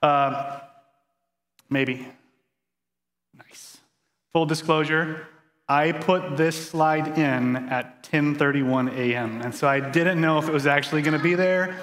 Uh, 0.00 0.60
maybe. 1.68 2.06
Nice. 3.34 3.78
Full 4.32 4.46
disclosure 4.46 5.26
I 5.70 5.92
put 5.92 6.38
this 6.38 6.70
slide 6.70 7.18
in 7.18 7.56
at 7.68 8.02
10:31 8.02 8.90
a.m. 8.96 9.42
and 9.42 9.54
so 9.54 9.68
I 9.68 9.80
didn't 9.80 10.18
know 10.18 10.38
if 10.38 10.48
it 10.48 10.52
was 10.52 10.66
actually 10.66 11.02
going 11.02 11.16
to 11.16 11.22
be 11.22 11.34
there. 11.34 11.76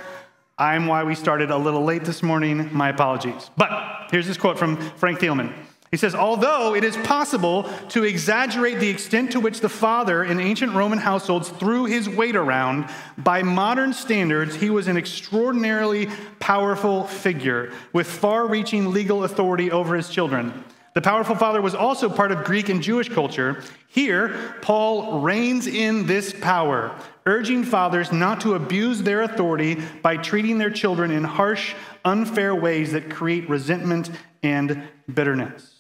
I'm 0.58 0.88
why 0.88 1.04
we 1.04 1.14
started 1.14 1.52
a 1.52 1.58
little 1.58 1.84
late 1.84 2.04
this 2.04 2.24
morning. 2.24 2.70
My 2.74 2.90
apologies. 2.90 3.52
But 3.58 4.08
here's 4.10 4.26
this 4.26 4.38
quote 4.38 4.58
from 4.58 4.78
Frank 4.78 5.20
Thielman. 5.20 5.54
He 5.92 5.98
says, 5.98 6.16
Although 6.16 6.74
it 6.74 6.84
is 6.84 6.98
possible 6.98 7.70
to 7.90 8.04
exaggerate 8.04 8.80
the 8.80 8.90
extent 8.90 9.32
to 9.34 9.40
which 9.40 9.60
the 9.60 9.70
father 9.70 10.24
in 10.24 10.40
ancient 10.40 10.74
Roman 10.74 10.98
households 10.98 11.50
threw 11.50 11.86
his 11.86 12.10
weight 12.10 12.36
around, 12.36 12.90
by 13.20 13.44
modern 13.44 13.94
standards, 13.94 14.56
he 14.56 14.70
was 14.72 14.88
an 14.88 14.98
extraordinarily 14.98 16.10
powerful 16.40 17.06
figure 17.06 17.72
with 17.94 18.08
far 18.08 18.48
reaching 18.48 18.92
legal 18.92 19.24
authority 19.24 19.70
over 19.72 19.96
his 19.96 20.10
children. 20.10 20.64
The 20.96 21.02
powerful 21.02 21.36
father 21.36 21.62
was 21.62 21.76
also 21.76 22.08
part 22.08 22.32
of 22.32 22.46
Greek 22.46 22.70
and 22.70 22.82
Jewish 22.82 23.10
culture. 23.10 23.62
Here, 23.90 24.56
Paul 24.62 25.20
reins 25.20 25.68
in 25.68 26.06
this 26.06 26.32
power, 26.32 26.98
urging 27.26 27.66
fathers 27.66 28.14
not 28.14 28.40
to 28.42 28.54
abuse 28.54 29.04
their 29.04 29.24
authority 29.24 29.76
by 30.02 30.16
treating 30.16 30.58
their 30.58 30.70
children 30.70 31.12
in 31.12 31.26
harsh, 31.26 31.76
unfair 32.06 32.56
ways 32.56 32.94
that 32.94 33.10
create 33.10 33.50
resentment 33.50 34.10
and 34.42 34.88
bitterness. 35.14 35.75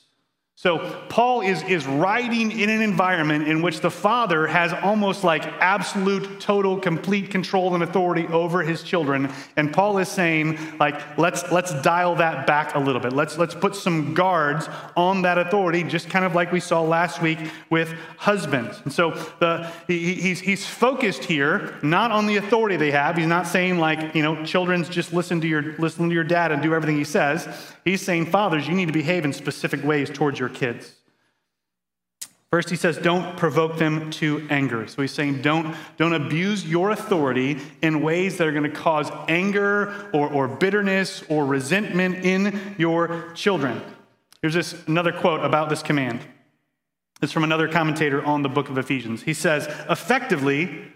So, 0.57 0.79
Paul 1.09 1.41
is, 1.41 1.61
is 1.63 1.85
writing 1.85 2.49
in 2.49 2.69
an 2.69 2.81
environment 2.81 3.45
in 3.45 3.61
which 3.61 3.81
the 3.81 3.91
father 3.91 4.47
has 4.47 4.71
almost 4.71 5.21
like 5.21 5.45
absolute, 5.59 6.39
total, 6.39 6.79
complete 6.79 7.29
control 7.29 7.75
and 7.75 7.83
authority 7.83 8.25
over 8.27 8.63
his 8.63 8.81
children. 8.81 9.29
And 9.57 9.73
Paul 9.73 9.97
is 9.97 10.07
saying, 10.07 10.57
like, 10.79 11.17
let's, 11.17 11.51
let's 11.51 11.73
dial 11.81 12.15
that 12.15 12.47
back 12.47 12.73
a 12.73 12.79
little 12.79 13.01
bit. 13.01 13.11
Let's, 13.11 13.37
let's 13.37 13.53
put 13.53 13.75
some 13.75 14.13
guards 14.13 14.69
on 14.95 15.23
that 15.23 15.37
authority, 15.37 15.83
just 15.83 16.09
kind 16.09 16.23
of 16.23 16.35
like 16.35 16.53
we 16.53 16.61
saw 16.61 16.81
last 16.81 17.21
week 17.21 17.39
with 17.69 17.93
husbands. 18.15 18.79
And 18.85 18.93
so, 18.93 19.11
the, 19.41 19.69
he, 19.87 20.13
he's, 20.13 20.39
he's 20.39 20.65
focused 20.65 21.25
here 21.25 21.77
not 21.83 22.11
on 22.11 22.27
the 22.27 22.37
authority 22.37 22.77
they 22.77 22.91
have. 22.91 23.17
He's 23.17 23.27
not 23.27 23.45
saying, 23.45 23.77
like, 23.77 24.15
you 24.15 24.23
know, 24.23 24.45
children's 24.45 24.87
just 24.87 25.11
listen 25.11 25.41
to 25.41 25.49
your, 25.49 25.75
listen 25.79 26.07
to 26.07 26.15
your 26.15 26.23
dad 26.23 26.53
and 26.53 26.63
do 26.63 26.73
everything 26.73 26.95
he 26.95 27.03
says. 27.03 27.45
He's 27.83 28.01
saying, 28.01 28.27
fathers, 28.27 28.69
you 28.69 28.73
need 28.73 28.87
to 28.87 28.93
behave 28.93 29.25
in 29.25 29.33
specific 29.33 29.83
ways 29.83 30.09
towards 30.09 30.39
your 30.39 30.45
your 30.45 30.54
kids. 30.55 30.95
First, 32.51 32.69
he 32.69 32.77
says, 32.77 32.97
don't 32.97 33.35
provoke 33.35 33.77
them 33.77 34.09
to 34.11 34.47
anger. 34.49 34.87
So 34.87 35.01
he's 35.01 35.11
saying, 35.11 35.41
don't, 35.41 35.75
don't 35.97 36.13
abuse 36.13 36.65
your 36.65 36.91
authority 36.91 37.57
in 37.81 38.01
ways 38.01 38.37
that 38.37 38.47
are 38.47 38.51
going 38.53 38.63
to 38.63 38.69
cause 38.69 39.11
anger 39.27 40.09
or, 40.13 40.29
or 40.29 40.47
bitterness 40.47 41.21
or 41.27 41.45
resentment 41.45 42.23
in 42.23 42.75
your 42.77 43.31
children. 43.33 43.81
Here's 44.41 44.53
this 44.53 44.73
another 44.87 45.11
quote 45.11 45.43
about 45.43 45.69
this 45.69 45.83
command. 45.83 46.21
It's 47.21 47.33
from 47.33 47.43
another 47.43 47.67
commentator 47.67 48.23
on 48.23 48.41
the 48.41 48.49
book 48.49 48.69
of 48.69 48.77
Ephesians. 48.77 49.23
He 49.23 49.33
says, 49.33 49.67
effectively, 49.89 50.93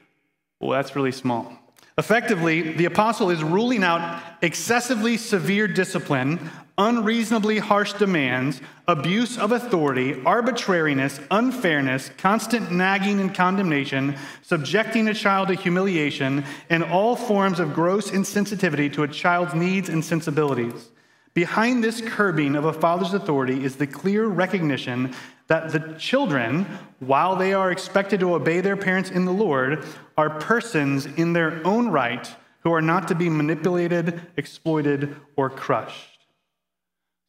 well, 0.62 0.72
that's 0.72 0.96
really 0.96 1.12
small. 1.12 1.52
Effectively, 1.98 2.74
the 2.74 2.86
apostle 2.86 3.30
is 3.30 3.44
ruling 3.44 3.84
out 3.84 4.24
excessively 4.42 5.18
severe 5.18 5.68
discipline, 5.68 6.50
unreasonably 6.80 7.60
harsh 7.60 7.92
demands, 7.94 8.62
abuse 8.88 9.38
of 9.38 9.52
authority, 9.52 10.20
arbitrariness, 10.26 11.20
unfairness, 11.30 12.10
constant 12.18 12.72
nagging 12.72 13.20
and 13.20 13.36
condemnation, 13.36 14.16
subjecting 14.42 15.08
a 15.10 15.14
child 15.14 15.50
to 15.50 15.54
humiliation, 15.54 16.44
and 16.70 16.84
all 16.84 17.18
forms 17.18 17.60
of 17.60 17.74
gross 17.74 18.10
insensitivity 18.12 18.92
to 18.92 19.04
a 19.04 19.08
child's 19.08 19.54
needs 19.54 19.90
and 19.90 20.04
sensibilities. 20.04 20.90
Behind 21.34 21.84
this 21.84 22.02
curbing 22.02 22.56
of 22.56 22.64
a 22.64 22.74
father's 22.74 23.14
authority 23.14 23.64
is 23.64 23.76
the 23.76 23.86
clear 23.86 24.26
recognition 24.26 25.14
that 25.48 25.72
the 25.72 25.96
children, 26.00 26.66
while 27.00 27.36
they 27.36 27.54
are 27.54 27.72
expected 27.72 28.22
to 28.22 28.34
obey 28.34 28.62
their 28.62 28.78
parents 28.78 29.12
in 29.12 29.26
the 29.26 29.34
Lord, 29.34 29.86
are 30.18 30.40
persons 30.40 31.06
in 31.06 31.34
their 31.34 31.62
own 31.68 31.90
right 31.90 32.34
who 32.62 32.72
are 32.72 32.82
not 32.82 33.08
to 33.10 33.16
be 33.16 33.30
manipulated, 33.30 34.22
exploited, 34.38 35.16
or 35.36 35.50
crushed. 35.50 36.09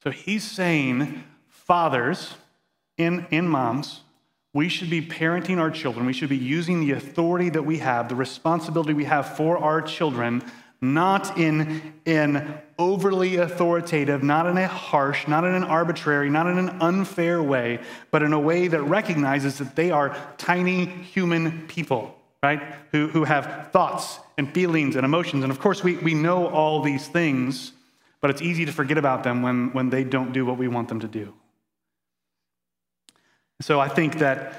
So 0.02 0.10
he's 0.10 0.44
saying, 0.44 1.24
fathers 1.48 2.34
and, 2.98 3.26
and 3.30 3.50
moms, 3.50 4.00
we 4.52 4.68
should 4.68 4.90
be 4.90 5.02
parenting 5.02 5.58
our 5.58 5.70
children. 5.70 6.06
We 6.06 6.12
should 6.12 6.28
be 6.28 6.36
using 6.36 6.80
the 6.80 6.92
authority 6.92 7.50
that 7.50 7.62
we 7.62 7.78
have, 7.78 8.08
the 8.08 8.16
responsibility 8.16 8.94
we 8.94 9.04
have 9.04 9.36
for 9.36 9.58
our 9.58 9.80
children 9.80 10.42
not 10.80 11.36
in 11.36 11.94
an 12.06 12.58
overly 12.78 13.36
authoritative, 13.36 14.22
not 14.22 14.46
in 14.46 14.56
a 14.56 14.66
harsh, 14.66 15.28
not 15.28 15.44
in 15.44 15.54
an 15.54 15.64
arbitrary, 15.64 16.30
not 16.30 16.46
in 16.46 16.56
an 16.56 16.70
unfair 16.80 17.42
way, 17.42 17.78
but 18.10 18.22
in 18.22 18.32
a 18.32 18.40
way 18.40 18.68
that 18.68 18.82
recognizes 18.82 19.58
that 19.58 19.76
they 19.76 19.90
are 19.90 20.16
tiny 20.38 20.86
human 20.86 21.66
people, 21.68 22.16
right? 22.42 22.62
Who, 22.92 23.08
who 23.08 23.24
have 23.24 23.68
thoughts 23.72 24.20
and 24.38 24.52
feelings 24.54 24.96
and 24.96 25.04
emotions. 25.04 25.42
And 25.42 25.52
of 25.52 25.60
course, 25.60 25.84
we, 25.84 25.96
we 25.98 26.14
know 26.14 26.46
all 26.46 26.80
these 26.80 27.06
things, 27.06 27.72
but 28.20 28.30
it's 28.30 28.42
easy 28.42 28.64
to 28.64 28.72
forget 28.72 28.98
about 28.98 29.24
them 29.24 29.42
when, 29.42 29.72
when 29.72 29.90
they 29.90 30.04
don't 30.04 30.32
do 30.32 30.44
what 30.44 30.58
we 30.58 30.68
want 30.68 30.88
them 30.88 31.00
to 31.00 31.08
do. 31.08 31.34
So 33.60 33.78
I 33.78 33.88
think 33.88 34.18
that 34.18 34.54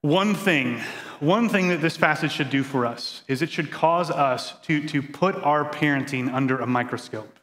one 0.00 0.34
thing 0.34 0.80
one 1.20 1.48
thing 1.48 1.68
that 1.68 1.80
this 1.80 1.96
passage 1.96 2.32
should 2.32 2.50
do 2.50 2.62
for 2.62 2.84
us 2.84 3.22
is 3.28 3.40
it 3.40 3.50
should 3.50 3.70
cause 3.70 4.10
us 4.10 4.52
to, 4.64 4.86
to 4.88 5.00
put 5.00 5.36
our 5.36 5.64
parenting 5.64 6.32
under 6.32 6.58
a 6.58 6.66
microscope. 6.66 7.38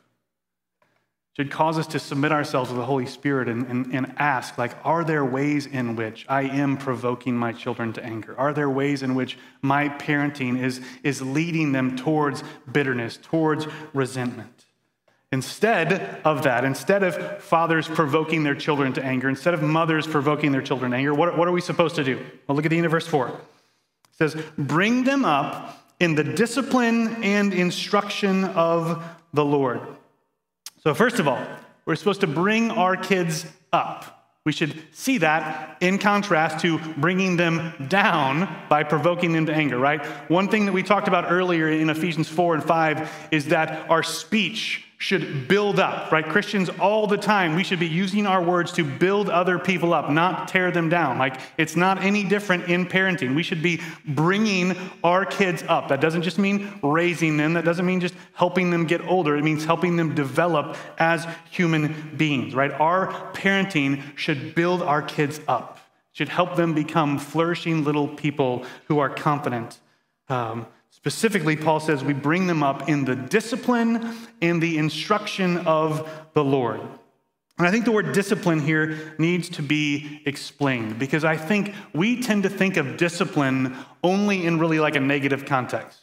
It 1.32 1.38
should 1.44 1.52
cause 1.52 1.80
us 1.80 1.88
to 1.88 2.00
submit 2.00 2.32
ourselves 2.32 2.70
to 2.70 2.76
the 2.76 2.86
Holy 2.86 3.06
Spirit 3.06 3.48
and, 3.48 3.66
and, 3.68 3.94
and 3.94 4.14
ask, 4.18 4.58
like, 4.58 4.76
are 4.84 5.04
there 5.04 5.24
ways 5.24 5.66
in 5.66 5.96
which 5.96 6.26
I 6.28 6.44
am 6.44 6.78
provoking 6.78 7.36
my 7.36 7.54
children 7.54 7.94
to 7.94 8.04
anger? 8.04 8.38
Are 8.38 8.54
there 8.54 8.70
ways 8.70 9.02
in 9.02 9.16
which 9.16 9.38
my 9.62 9.88
parenting 9.88 10.62
is, 10.62 10.82
is 11.02 11.22
leading 11.22 11.72
them 11.72 11.96
towards 11.96 12.44
bitterness, 12.72 13.18
towards 13.18 13.66
resentment? 13.94 14.61
Instead 15.32 16.20
of 16.26 16.44
that, 16.44 16.66
instead 16.66 17.04
of 17.04 17.42
fathers 17.42 17.88
provoking 17.88 18.44
their 18.44 18.56
children 18.56 18.92
to 18.94 19.04
anger, 19.04 19.30
instead 19.30 19.54
of 19.54 19.62
mothers 19.62 20.06
provoking 20.06 20.52
their 20.52 20.62
children 20.62 20.92
to 20.92 20.98
anger, 20.98 21.14
what, 21.14 21.38
what 21.38 21.48
are 21.48 21.54
we 21.54 21.62
supposed 21.62 21.96
to 21.96 22.04
do? 22.04 22.18
Well, 22.48 22.56
look 22.56 22.66
at 22.66 22.70
the 22.70 22.78
end 22.78 22.86
of 22.86 22.92
verse 22.92 23.08
4 23.08 23.40
says, 24.30 24.42
Bring 24.58 25.04
them 25.04 25.26
up 25.26 25.84
in 26.00 26.16
the 26.16 26.24
discipline 26.24 27.24
and 27.24 27.54
instruction 27.54 28.44
of 28.44 29.04
the 29.34 29.44
Lord. 29.44 29.82
So, 30.84 30.94
first 30.94 31.20
of 31.20 31.28
all, 31.28 31.44
we're 31.86 31.96
supposed 31.96 32.22
to 32.22 32.28
bring 32.28 32.72
our 32.72 32.96
kids 32.96 33.46
up. 33.74 34.18
We 34.44 34.52
should 34.52 34.82
see 34.92 35.20
that 35.20 35.78
in 35.82 36.00
contrast 36.00 36.60
to 36.62 36.80
bringing 36.98 37.38
them 37.38 37.74
down 37.88 38.50
by 38.70 38.84
provoking 38.84 39.34
them 39.34 39.46
to 39.46 39.54
anger, 39.54 39.78
right? 39.78 40.04
One 40.30 40.48
thing 40.48 40.66
that 40.66 40.72
we 40.72 40.82
talked 40.82 41.08
about 41.08 41.32
earlier 41.32 41.70
in 41.70 41.90
Ephesians 41.90 42.28
4 42.28 42.56
and 42.56 42.64
5 42.64 43.30
is 43.32 43.48
that 43.48 43.90
our 43.90 44.02
speech 44.02 44.84
should 45.02 45.48
build 45.48 45.80
up, 45.80 46.12
right? 46.12 46.24
Christians 46.24 46.70
all 46.80 47.08
the 47.08 47.18
time, 47.18 47.56
we 47.56 47.64
should 47.64 47.80
be 47.80 47.88
using 47.88 48.28
our 48.28 48.40
words 48.40 48.72
to 48.74 48.84
build 48.84 49.32
other 49.32 49.58
people 49.58 49.96
up, 49.96 50.12
not 50.12 50.48
tear 50.48 50.70
them 50.70 50.90
down. 50.90 51.18
Like 51.18 51.40
it's 51.58 51.76
not 51.76 52.04
any 52.04 52.24
different 52.24 52.66
in 52.66 52.86
parenting. 52.86 53.34
We 53.34 53.42
should 53.42 53.64
be 53.64 53.82
bringing 54.06 54.76
our 55.04 55.26
kids 55.26 55.64
up. 55.68 55.88
That 55.88 56.02
doesn't 56.02 56.22
just 56.22 56.38
mean 56.38 56.72
raising 56.84 57.36
them, 57.36 57.54
that 57.54 57.66
doesn't 57.66 57.84
mean 57.84 58.00
just 58.00 58.14
helping 58.36 58.70
them 58.70 58.86
get 58.86 59.04
older. 59.08 59.36
It 59.36 59.44
means 59.44 59.66
helping 59.66 59.96
them 59.96 60.14
develop 60.14 60.78
as 61.00 61.26
human 61.50 62.14
beings, 62.16 62.54
right? 62.54 62.72
Our 62.72 63.08
parenting 63.34 64.04
should 64.16 64.54
build 64.54 64.84
our 64.84 65.02
kids 65.02 65.42
up, 65.48 65.80
should 66.12 66.30
help 66.30 66.56
them 66.56 66.76
become 66.76 67.18
flourishing 67.18 67.84
little 67.84 68.08
people 68.08 68.66
who 68.86 69.00
are 69.00 69.10
confident. 69.10 69.80
Um, 70.30 70.68
Specifically, 71.02 71.56
Paul 71.56 71.80
says 71.80 72.04
we 72.04 72.14
bring 72.14 72.46
them 72.46 72.62
up 72.62 72.88
in 72.88 73.06
the 73.06 73.16
discipline 73.16 74.16
and 74.40 74.62
the 74.62 74.78
instruction 74.78 75.58
of 75.66 76.08
the 76.34 76.44
Lord. 76.44 76.80
And 77.58 77.68
I 77.68 77.72
think 77.72 77.86
the 77.86 77.92
word 77.92 78.12
discipline 78.12 78.60
here 78.60 79.16
needs 79.18 79.50
to 79.50 79.64
be 79.64 80.22
explained 80.26 81.00
because 81.00 81.24
I 81.24 81.38
think 81.38 81.74
we 81.94 82.22
tend 82.22 82.44
to 82.44 82.50
think 82.50 82.78
of 82.78 82.98
discipline 82.98 83.76
only 84.04 84.46
in 84.46 84.60
really 84.60 84.80
like 84.80 84.96
a 84.96 85.00
negative 85.00 85.46
context, 85.46 86.00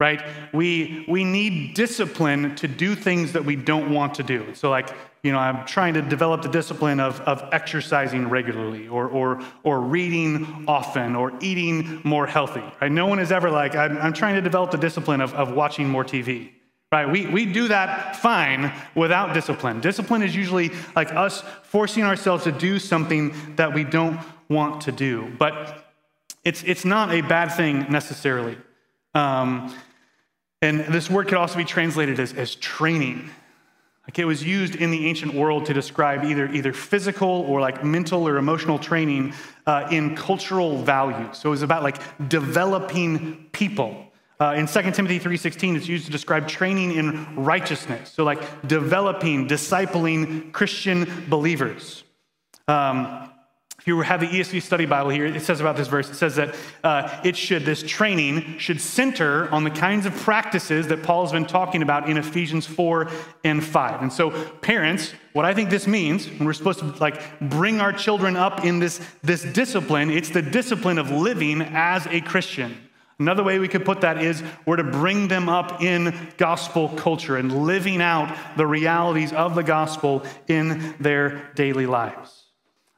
right? 0.00 0.22
We, 0.54 1.04
we 1.06 1.24
need 1.24 1.74
discipline 1.74 2.54
to 2.56 2.66
do 2.66 2.94
things 2.94 3.32
that 3.32 3.44
we 3.44 3.56
don't 3.56 3.92
want 3.92 4.14
to 4.14 4.22
do. 4.22 4.54
So, 4.54 4.70
like, 4.70 4.88
you 5.24 5.32
know, 5.32 5.38
I'm 5.38 5.64
trying 5.64 5.94
to 5.94 6.02
develop 6.02 6.42
the 6.42 6.50
discipline 6.50 7.00
of, 7.00 7.18
of 7.22 7.48
exercising 7.50 8.28
regularly 8.28 8.88
or, 8.88 9.08
or, 9.08 9.42
or 9.62 9.80
reading 9.80 10.66
often 10.68 11.16
or 11.16 11.32
eating 11.40 12.02
more 12.04 12.26
healthy. 12.26 12.62
Right? 12.78 12.92
No 12.92 13.06
one 13.06 13.18
is 13.18 13.32
ever 13.32 13.50
like, 13.50 13.74
I'm, 13.74 13.96
I'm 13.96 14.12
trying 14.12 14.34
to 14.34 14.42
develop 14.42 14.70
the 14.70 14.76
discipline 14.76 15.22
of, 15.22 15.32
of 15.32 15.52
watching 15.52 15.88
more 15.88 16.04
TV. 16.04 16.50
Right? 16.92 17.10
We, 17.10 17.26
we 17.26 17.46
do 17.46 17.68
that 17.68 18.16
fine 18.16 18.70
without 18.94 19.32
discipline. 19.32 19.80
Discipline 19.80 20.22
is 20.22 20.36
usually 20.36 20.70
like 20.94 21.10
us 21.14 21.42
forcing 21.62 22.04
ourselves 22.04 22.44
to 22.44 22.52
do 22.52 22.78
something 22.78 23.34
that 23.56 23.72
we 23.72 23.82
don't 23.82 24.20
want 24.50 24.82
to 24.82 24.92
do. 24.92 25.32
But 25.38 25.86
it's, 26.44 26.62
it's 26.64 26.84
not 26.84 27.12
a 27.12 27.22
bad 27.22 27.48
thing 27.48 27.90
necessarily. 27.90 28.58
Um, 29.14 29.74
and 30.60 30.80
this 30.80 31.08
word 31.08 31.28
could 31.28 31.38
also 31.38 31.56
be 31.56 31.64
translated 31.64 32.20
as, 32.20 32.34
as 32.34 32.54
training. 32.56 33.30
Like 34.06 34.18
it 34.18 34.26
was 34.26 34.44
used 34.44 34.76
in 34.76 34.90
the 34.90 35.06
ancient 35.06 35.32
world 35.32 35.64
to 35.66 35.74
describe 35.74 36.24
either, 36.24 36.46
either 36.48 36.72
physical 36.72 37.28
or 37.28 37.60
like 37.60 37.82
mental 37.82 38.28
or 38.28 38.36
emotional 38.36 38.78
training 38.78 39.32
uh, 39.66 39.88
in 39.90 40.14
cultural 40.14 40.82
values. 40.82 41.38
So 41.38 41.48
it 41.48 41.50
was 41.50 41.62
about 41.62 41.82
like 41.82 41.98
developing 42.28 43.46
people. 43.52 44.12
Uh, 44.38 44.54
in 44.56 44.66
2 44.66 44.82
Timothy 44.90 45.18
3.16, 45.18 45.76
it's 45.76 45.88
used 45.88 46.04
to 46.06 46.12
describe 46.12 46.46
training 46.46 46.92
in 46.92 47.34
righteousness. 47.36 48.10
So 48.12 48.24
like 48.24 48.68
developing, 48.68 49.48
discipling 49.48 50.52
Christian 50.52 51.24
believers. 51.28 52.04
Um, 52.68 53.30
if 53.84 53.88
you 53.88 54.00
have 54.00 54.20
the 54.20 54.26
ESV 54.26 54.62
study 54.62 54.86
Bible 54.86 55.10
here, 55.10 55.26
it 55.26 55.42
says 55.42 55.60
about 55.60 55.76
this 55.76 55.88
verse, 55.88 56.08
it 56.08 56.14
says 56.14 56.36
that 56.36 56.54
uh, 56.82 57.20
it 57.22 57.36
should, 57.36 57.66
this 57.66 57.82
training 57.82 58.56
should 58.56 58.80
center 58.80 59.46
on 59.50 59.62
the 59.62 59.70
kinds 59.70 60.06
of 60.06 60.14
practices 60.14 60.88
that 60.88 61.02
Paul's 61.02 61.32
been 61.32 61.44
talking 61.44 61.82
about 61.82 62.08
in 62.08 62.16
Ephesians 62.16 62.64
4 62.64 63.10
and 63.44 63.62
5. 63.62 64.00
And 64.00 64.10
so, 64.10 64.30
parents, 64.62 65.12
what 65.34 65.44
I 65.44 65.52
think 65.52 65.68
this 65.68 65.86
means, 65.86 66.26
when 66.26 66.46
we're 66.46 66.54
supposed 66.54 66.78
to 66.78 66.86
like 66.92 67.20
bring 67.40 67.82
our 67.82 67.92
children 67.92 68.36
up 68.36 68.64
in 68.64 68.78
this, 68.78 69.06
this 69.22 69.42
discipline, 69.42 70.08
it's 70.08 70.30
the 70.30 70.40
discipline 70.40 70.96
of 70.96 71.10
living 71.10 71.60
as 71.60 72.06
a 72.06 72.22
Christian. 72.22 72.74
Another 73.18 73.42
way 73.42 73.58
we 73.58 73.68
could 73.68 73.84
put 73.84 74.00
that 74.00 74.16
is 74.16 74.42
we're 74.64 74.76
to 74.76 74.84
bring 74.84 75.28
them 75.28 75.50
up 75.50 75.82
in 75.82 76.16
gospel 76.38 76.88
culture 76.88 77.36
and 77.36 77.66
living 77.66 78.00
out 78.00 78.34
the 78.56 78.66
realities 78.66 79.34
of 79.34 79.54
the 79.54 79.62
gospel 79.62 80.24
in 80.48 80.94
their 81.00 81.50
daily 81.54 81.84
lives. 81.84 82.43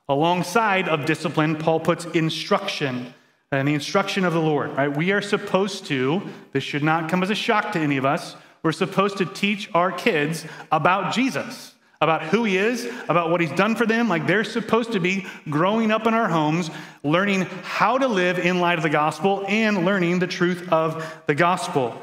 Alongside 0.09 0.89
of 0.89 1.05
discipline, 1.05 1.57
Paul 1.57 1.81
puts 1.81 2.05
instruction 2.07 3.13
and 3.53 3.67
the 3.67 3.75
instruction 3.75 4.25
of 4.25 4.33
the 4.33 4.41
Lord, 4.41 4.71
right? 4.77 4.95
We 4.95 5.13
are 5.13 5.23
supposed 5.23 5.87
to, 5.87 6.23
this 6.53 6.65
should 6.65 6.83
not 6.83 7.09
come 7.09 7.23
as 7.23 7.31
a 7.31 7.35
shock 7.35 7.73
to 7.73 7.81
any 7.81 7.97
of 7.97 8.05
us, 8.05 8.37
we're 8.63 8.73
supposed 8.73 9.19
to 9.19 9.25
teach 9.27 9.71
our 9.75 9.93
kids 9.93 10.45
about 10.73 11.15
Jesus, 11.15 11.75
about 12.01 12.25
who 12.25 12.45
he 12.45 12.57
is, 12.57 12.91
about 13.09 13.31
what 13.31 13.41
he's 13.41 13.53
done 13.53 13.77
for 13.77 13.87
them. 13.87 14.09
Like 14.09 14.27
they're 14.27 14.45
supposed 14.45 14.93
to 14.93 15.01
be 15.01 15.27
growing 15.49 15.91
up 15.91 16.07
in 16.07 16.15
our 16.15 16.29
homes, 16.29 16.71
learning 17.05 17.43
how 17.63 17.99
to 17.99 18.09
live 18.09 18.39
in 18.39 18.61
light 18.61 18.79
of 18.79 18.83
the 18.83 18.91
gospel 18.91 19.45
and 19.47 19.85
learning 19.85 20.19
the 20.19 20.27
truth 20.27 20.73
of 20.73 21.23
the 21.27 21.35
gospel. 21.35 22.01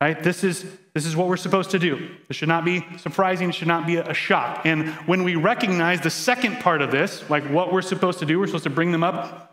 Right? 0.00 0.20
This 0.20 0.42
is, 0.42 0.66
this 0.92 1.06
is 1.06 1.14
what 1.14 1.28
we're 1.28 1.36
supposed 1.36 1.70
to 1.70 1.78
do. 1.78 2.10
This 2.26 2.36
should 2.36 2.48
not 2.48 2.64
be 2.64 2.84
surprising. 2.98 3.50
It 3.50 3.54
should 3.54 3.68
not 3.68 3.86
be 3.86 3.96
a 3.96 4.14
shock. 4.14 4.66
And 4.66 4.88
when 5.06 5.22
we 5.22 5.36
recognize 5.36 6.00
the 6.00 6.10
second 6.10 6.58
part 6.58 6.82
of 6.82 6.90
this, 6.90 7.28
like 7.30 7.44
what 7.44 7.72
we're 7.72 7.82
supposed 7.82 8.18
to 8.20 8.26
do, 8.26 8.40
we're 8.40 8.46
supposed 8.46 8.64
to 8.64 8.70
bring 8.70 8.90
them 8.90 9.04
up 9.04 9.50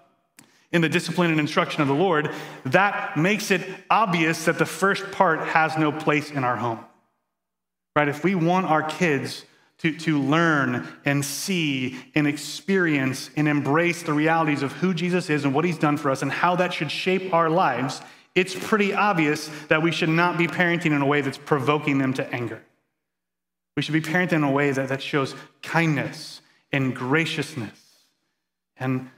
in 0.72 0.82
the 0.82 0.90
discipline 0.90 1.32
and 1.32 1.40
instruction 1.40 1.82
of 1.82 1.88
the 1.88 1.94
Lord, 1.94 2.30
that 2.66 3.16
makes 3.16 3.52
it 3.52 3.62
obvious 3.90 4.46
that 4.46 4.58
the 4.58 4.66
first 4.66 5.12
part 5.12 5.40
has 5.40 5.78
no 5.78 5.92
place 5.92 6.32
in 6.32 6.44
our 6.44 6.58
home. 6.58 6.84
Right? 7.96 8.08
If 8.08 8.24
we 8.24 8.36
want 8.36 8.66
our 8.66 8.84
kids 8.84 9.46
to, 9.80 9.96
to 10.00 10.20
learn 10.20 10.88
and 11.06 11.24
see 11.24 11.98
and 12.16 12.28
experience 12.28 13.30
and 13.38 13.48
embrace 13.48 14.04
the 14.04 14.14
realities 14.14 14.64
of 14.64 14.72
who 14.74 14.94
Jesus 14.94 15.30
is 15.30 15.46
and 15.46 15.54
what 15.54 15.66
he's 15.66 15.78
done 15.78 15.98
for 15.98 16.10
us 16.10 16.22
and 16.22 16.32
how 16.32 16.56
that 16.56 16.74
should 16.74 16.92
shape 16.92 17.34
our 17.34 17.50
lives, 17.50 18.02
it's 18.38 18.54
pretty 18.54 18.94
obvious 18.94 19.50
that 19.68 19.82
we 19.82 19.92
should 19.92 20.10
not 20.10 20.38
be 20.38 20.48
parenting 20.48 20.92
in 20.92 21.02
a 21.02 21.06
way 21.08 21.22
that's 21.22 21.40
provoking 21.40 21.98
them 21.98 22.14
to 22.14 22.34
anger. 22.34 22.62
We 23.76 23.82
should 23.82 23.94
be 23.94 24.02
parenting 24.02 24.34
in 24.34 24.44
a 24.44 24.52
way 24.52 24.70
that, 24.70 24.90
that 24.90 25.02
shows 25.02 25.34
kindness 25.64 26.42
and 26.72 26.96
graciousness 26.96 27.80
and 28.78 29.10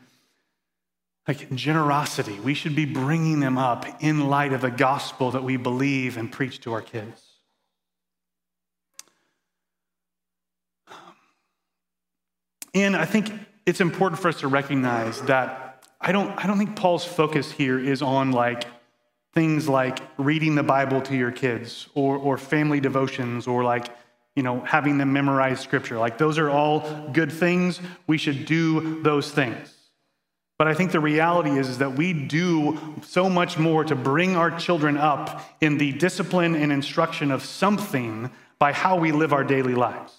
like 1.28 1.54
generosity. 1.54 2.40
We 2.40 2.54
should 2.54 2.78
be 2.78 2.86
bringing 2.86 3.42
them 3.42 3.58
up 3.58 3.86
in 4.02 4.30
light 4.30 4.54
of 4.54 4.62
the 4.62 4.72
gospel 4.72 5.32
that 5.32 5.44
we 5.44 5.58
believe 5.58 6.16
and 6.16 6.32
preach 6.32 6.62
to 6.62 6.72
our 6.72 6.82
kids. 6.82 7.22
And 12.74 12.96
I 12.96 13.04
think 13.04 13.34
it's 13.66 13.82
important 13.82 14.22
for 14.22 14.30
us 14.30 14.40
to 14.40 14.48
recognize 14.48 15.22
that 15.24 15.84
I 16.00 16.14
don't, 16.14 16.32
I 16.42 16.48
don't 16.48 16.58
think 16.58 16.78
Paul's 16.78 17.04
focus 17.04 17.52
here 17.52 17.78
is 17.78 18.02
on 18.02 18.32
like 18.32 18.64
things 19.40 19.70
like 19.70 20.02
reading 20.18 20.56
the 20.56 20.64
Bible 20.64 21.00
to 21.02 21.16
your 21.16 21.32
kids 21.32 21.88
or, 21.96 22.18
or 22.18 22.38
family 22.38 22.82
devotions 22.82 23.48
or 23.48 23.64
like, 23.64 23.88
you 24.36 24.44
know, 24.44 24.60
having 24.66 24.98
them 24.98 25.14
memorize 25.14 25.62
scripture. 25.62 25.98
Like 25.98 26.18
those 26.18 26.38
are 26.38 26.50
all 26.50 27.10
good 27.14 27.32
things. 27.32 27.80
We 28.06 28.18
should 28.18 28.44
do 28.44 29.02
those 29.02 29.32
things. 29.32 29.74
But 30.58 30.68
I 30.68 30.74
think 30.74 30.92
the 30.92 31.00
reality 31.00 31.52
is, 31.52 31.70
is 31.70 31.78
that 31.78 31.94
we 31.94 32.12
do 32.12 32.78
so 33.02 33.30
much 33.30 33.58
more 33.58 33.86
to 33.86 33.96
bring 33.96 34.36
our 34.36 34.52
children 34.52 34.98
up 34.98 35.42
in 35.62 35.78
the 35.78 35.94
discipline 35.94 36.54
and 36.54 36.70
instruction 36.70 37.32
of 37.32 37.42
something 37.42 38.30
by 38.60 38.74
how 38.74 38.98
we 38.98 39.14
live 39.14 39.32
our 39.32 39.46
daily 39.46 39.74
lives. 39.74 40.19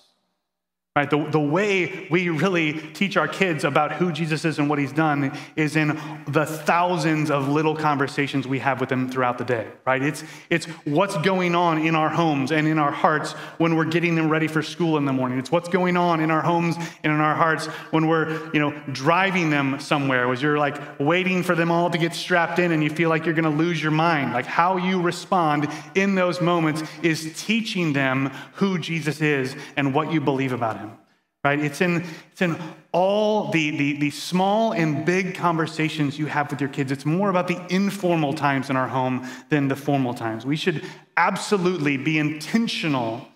Right? 0.96 1.08
The, 1.08 1.24
the 1.30 1.38
way 1.38 2.08
we 2.10 2.30
really 2.30 2.72
teach 2.72 3.16
our 3.16 3.28
kids 3.28 3.62
about 3.62 3.92
who 3.92 4.10
Jesus 4.10 4.44
is 4.44 4.58
and 4.58 4.68
what 4.68 4.80
he's 4.80 4.90
done 4.90 5.38
is 5.54 5.76
in 5.76 5.96
the 6.26 6.44
thousands 6.44 7.30
of 7.30 7.48
little 7.48 7.76
conversations 7.76 8.48
we 8.48 8.58
have 8.58 8.80
with 8.80 8.88
them 8.88 9.08
throughout 9.08 9.38
the 9.38 9.44
day. 9.44 9.68
Right? 9.86 10.02
It's, 10.02 10.24
it's 10.50 10.66
what's 10.84 11.16
going 11.18 11.54
on 11.54 11.78
in 11.78 11.94
our 11.94 12.08
homes 12.08 12.50
and 12.50 12.66
in 12.66 12.80
our 12.80 12.90
hearts 12.90 13.34
when 13.58 13.76
we're 13.76 13.84
getting 13.84 14.16
them 14.16 14.28
ready 14.28 14.48
for 14.48 14.62
school 14.62 14.96
in 14.96 15.04
the 15.04 15.12
morning. 15.12 15.38
It's 15.38 15.52
what's 15.52 15.68
going 15.68 15.96
on 15.96 16.18
in 16.18 16.32
our 16.32 16.42
homes 16.42 16.74
and 17.04 17.12
in 17.12 17.20
our 17.20 17.36
hearts 17.36 17.66
when 17.92 18.08
we're, 18.08 18.52
you 18.52 18.58
know, 18.58 18.72
driving 18.90 19.50
them 19.50 19.78
somewhere, 19.78 20.28
as 20.32 20.42
you're 20.42 20.58
like 20.58 20.98
waiting 20.98 21.44
for 21.44 21.54
them 21.54 21.70
all 21.70 21.88
to 21.90 21.98
get 21.98 22.14
strapped 22.14 22.58
in 22.58 22.72
and 22.72 22.82
you 22.82 22.90
feel 22.90 23.10
like 23.10 23.24
you're 23.24 23.34
gonna 23.34 23.48
lose 23.48 23.80
your 23.80 23.92
mind. 23.92 24.32
Like 24.32 24.46
how 24.46 24.76
you 24.76 25.00
respond 25.00 25.68
in 25.94 26.16
those 26.16 26.40
moments 26.40 26.82
is 27.04 27.32
teaching 27.40 27.92
them 27.92 28.32
who 28.54 28.76
Jesus 28.76 29.20
is 29.20 29.54
and 29.76 29.94
what 29.94 30.12
you 30.12 30.20
believe 30.20 30.52
about 30.52 30.78
him 30.78 30.89
right? 31.44 31.58
It's 31.58 31.80
in, 31.80 32.04
it's 32.32 32.42
in 32.42 32.56
all 32.92 33.50
the, 33.50 33.70
the, 33.76 33.98
the 33.98 34.10
small 34.10 34.72
and 34.72 35.06
big 35.06 35.34
conversations 35.34 36.18
you 36.18 36.26
have 36.26 36.50
with 36.50 36.60
your 36.60 36.68
kids. 36.68 36.92
It's 36.92 37.06
more 37.06 37.30
about 37.30 37.48
the 37.48 37.64
informal 37.74 38.34
times 38.34 38.68
in 38.68 38.76
our 38.76 38.88
home 38.88 39.26
than 39.48 39.68
the 39.68 39.76
formal 39.76 40.12
times. 40.12 40.44
We 40.44 40.56
should 40.56 40.84
absolutely 41.16 41.96
be 41.96 42.18
intentional 42.18 43.26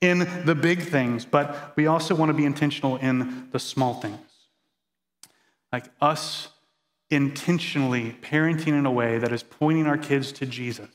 in 0.00 0.28
the 0.44 0.54
big 0.54 0.82
things, 0.82 1.24
but 1.24 1.72
we 1.76 1.86
also 1.86 2.14
want 2.14 2.28
to 2.28 2.34
be 2.34 2.44
intentional 2.44 2.96
in 2.96 3.48
the 3.52 3.58
small 3.58 3.94
things. 3.94 4.18
Like 5.72 5.86
us 6.00 6.48
intentionally 7.10 8.16
parenting 8.20 8.78
in 8.78 8.84
a 8.84 8.92
way 8.92 9.18
that 9.18 9.32
is 9.32 9.42
pointing 9.42 9.86
our 9.86 9.96
kids 9.96 10.32
to 10.32 10.46
Jesus 10.46 10.88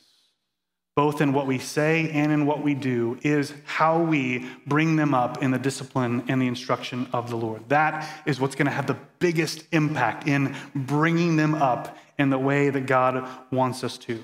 both 0.99 1.21
in 1.21 1.31
what 1.31 1.47
we 1.47 1.57
say 1.57 2.09
and 2.09 2.29
in 2.29 2.45
what 2.45 2.61
we 2.61 2.73
do, 2.73 3.17
is 3.21 3.53
how 3.63 4.03
we 4.03 4.45
bring 4.67 4.97
them 4.97 5.13
up 5.13 5.41
in 5.41 5.49
the 5.49 5.57
discipline 5.57 6.21
and 6.27 6.41
the 6.41 6.45
instruction 6.45 7.07
of 7.13 7.29
the 7.29 7.37
Lord. 7.37 7.61
That 7.69 8.05
is 8.25 8.41
what's 8.41 8.53
going 8.53 8.65
to 8.65 8.73
have 8.73 8.85
the 8.85 8.97
biggest 9.19 9.63
impact 9.71 10.27
in 10.27 10.53
bringing 10.75 11.37
them 11.37 11.55
up 11.55 11.97
in 12.17 12.29
the 12.29 12.37
way 12.37 12.69
that 12.69 12.85
God 12.85 13.25
wants 13.49 13.85
us 13.85 13.97
to. 13.99 14.21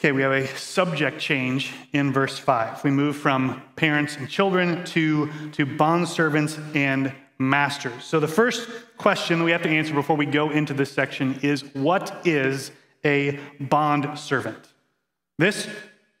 Okay, 0.00 0.12
we 0.12 0.22
have 0.22 0.32
a 0.32 0.46
subject 0.56 1.20
change 1.20 1.74
in 1.92 2.10
verse 2.10 2.38
5. 2.38 2.84
We 2.84 2.90
move 2.90 3.16
from 3.16 3.60
parents 3.76 4.16
and 4.16 4.30
children 4.30 4.82
to, 4.86 5.26
to 5.52 5.66
bondservants 5.66 6.58
and 6.74 7.12
masters. 7.38 8.02
So 8.02 8.18
the 8.18 8.28
first 8.28 8.66
question 8.96 9.42
we 9.42 9.50
have 9.50 9.62
to 9.64 9.68
answer 9.68 9.92
before 9.92 10.16
we 10.16 10.24
go 10.24 10.48
into 10.48 10.72
this 10.72 10.90
section 10.90 11.38
is 11.42 11.62
what 11.74 12.26
is 12.26 12.70
a 13.04 13.38
bond 13.60 14.18
servant. 14.18 14.68
This 15.38 15.68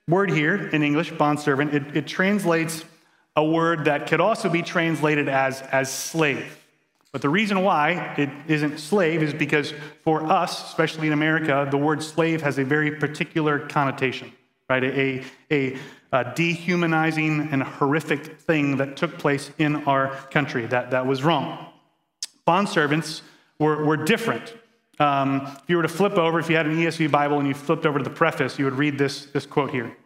word 0.08 0.30
here 0.30 0.68
in 0.68 0.82
English, 0.82 1.12
bond 1.12 1.40
servant, 1.40 1.74
it, 1.74 1.96
it 1.96 2.06
translates 2.06 2.84
a 3.36 3.44
word 3.44 3.84
that 3.86 4.06
could 4.08 4.20
also 4.20 4.48
be 4.48 4.62
translated 4.62 5.28
as, 5.28 5.62
as 5.62 5.92
slave. 5.92 6.58
But 7.12 7.20
the 7.20 7.28
reason 7.28 7.62
why 7.62 8.14
it 8.16 8.30
isn't 8.48 8.78
slave 8.78 9.22
is 9.22 9.34
because 9.34 9.74
for 10.02 10.24
us, 10.24 10.68
especially 10.68 11.06
in 11.06 11.12
America, 11.12 11.68
the 11.70 11.76
word 11.76 12.02
slave 12.02 12.40
has 12.40 12.58
a 12.58 12.64
very 12.64 12.90
particular 12.92 13.58
connotation, 13.58 14.32
right? 14.68 14.82
A, 14.82 15.24
a, 15.50 15.78
a 16.10 16.32
dehumanizing 16.34 17.48
and 17.52 17.62
horrific 17.62 18.40
thing 18.40 18.78
that 18.78 18.96
took 18.96 19.18
place 19.18 19.50
in 19.58 19.76
our 19.84 20.08
country 20.30 20.64
that, 20.66 20.90
that 20.90 21.06
was 21.06 21.22
wrong. 21.22 21.66
Bondservants 22.46 23.20
were, 23.58 23.84
were 23.84 23.96
different. 23.96 24.54
Um, 24.98 25.46
if 25.46 25.68
you 25.68 25.76
were 25.76 25.82
to 25.82 25.88
flip 25.88 26.14
over, 26.14 26.38
if 26.38 26.50
you 26.50 26.56
had 26.56 26.66
an 26.66 26.76
ESV 26.76 27.10
Bible 27.10 27.38
and 27.38 27.48
you 27.48 27.54
flipped 27.54 27.86
over 27.86 27.98
to 27.98 28.04
the 28.04 28.10
preface, 28.10 28.58
you 28.58 28.64
would 28.66 28.74
read 28.74 28.98
this, 28.98 29.26
this 29.26 29.46
quote 29.46 29.70
here. 29.70 29.96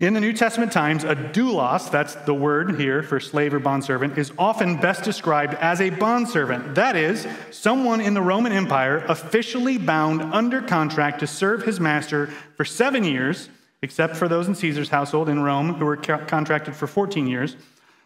In 0.00 0.14
the 0.14 0.20
New 0.20 0.32
Testament 0.32 0.72
times, 0.72 1.04
a 1.04 1.14
doulos, 1.14 1.90
that's 1.90 2.14
the 2.14 2.32
word 2.32 2.80
here 2.80 3.02
for 3.02 3.20
slave 3.20 3.52
or 3.52 3.58
bondservant, 3.58 4.16
is 4.16 4.32
often 4.38 4.78
best 4.78 5.04
described 5.04 5.52
as 5.54 5.82
a 5.82 5.90
bondservant. 5.90 6.74
That 6.74 6.96
is, 6.96 7.26
someone 7.50 8.00
in 8.00 8.14
the 8.14 8.22
Roman 8.22 8.50
Empire 8.50 9.04
officially 9.08 9.76
bound 9.76 10.22
under 10.22 10.62
contract 10.62 11.20
to 11.20 11.26
serve 11.26 11.64
his 11.64 11.80
master 11.80 12.28
for 12.56 12.64
seven 12.64 13.04
years, 13.04 13.50
except 13.82 14.16
for 14.16 14.26
those 14.26 14.48
in 14.48 14.54
Caesar's 14.54 14.88
household 14.88 15.28
in 15.28 15.42
Rome 15.42 15.74
who 15.74 15.84
were 15.84 15.98
contracted 15.98 16.74
for 16.74 16.86
14 16.86 17.26
years. 17.26 17.56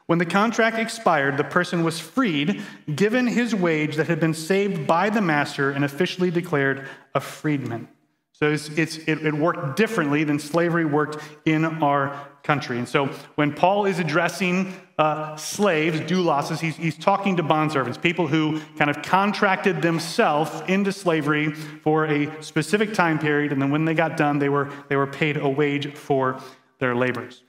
When 0.06 0.18
the 0.18 0.26
contract 0.26 0.78
expired, 0.78 1.38
the 1.38 1.44
person 1.44 1.82
was 1.82 1.98
freed, 1.98 2.62
given 2.94 3.26
his 3.26 3.54
wage 3.54 3.96
that 3.96 4.06
had 4.06 4.20
been 4.20 4.34
saved 4.34 4.86
by 4.86 5.08
the 5.08 5.22
master, 5.22 5.70
and 5.70 5.84
officially 5.84 6.30
declared 6.30 6.86
a 7.14 7.20
freedman. 7.20 7.88
So 8.32 8.50
it's, 8.50 8.68
it's, 8.70 8.98
it, 8.98 9.24
it, 9.24 9.32
worked 9.32 9.76
differently 9.76 10.24
than 10.24 10.40
slavery 10.40 10.84
worked 10.84 11.22
in 11.44 11.64
our 11.64 12.28
country. 12.42 12.78
And 12.78 12.88
so 12.88 13.06
when 13.36 13.52
Paul 13.54 13.86
is 13.86 14.00
addressing 14.00 14.74
uh, 14.98 15.36
slaves, 15.36 16.00
doulos, 16.00 16.58
he's, 16.58 16.76
he's 16.76 16.98
talking 16.98 17.36
to 17.36 17.44
bondservants, 17.44 18.00
people 18.02 18.26
who 18.26 18.60
kind 18.76 18.90
of 18.90 19.02
contracted 19.02 19.82
themselves 19.82 20.50
into 20.68 20.90
slavery 20.90 21.52
for 21.52 22.06
a 22.06 22.42
specific 22.42 22.92
time 22.92 23.20
period, 23.20 23.52
and 23.52 23.62
then 23.62 23.70
when 23.70 23.84
they 23.84 23.94
got 23.94 24.16
done, 24.16 24.40
they 24.40 24.48
were, 24.48 24.70
they 24.88 24.96
were 24.96 25.06
paid 25.06 25.36
a 25.36 25.48
wage 25.48 25.94
for 25.94 26.40
their 26.80 26.94
labors. 26.96 27.44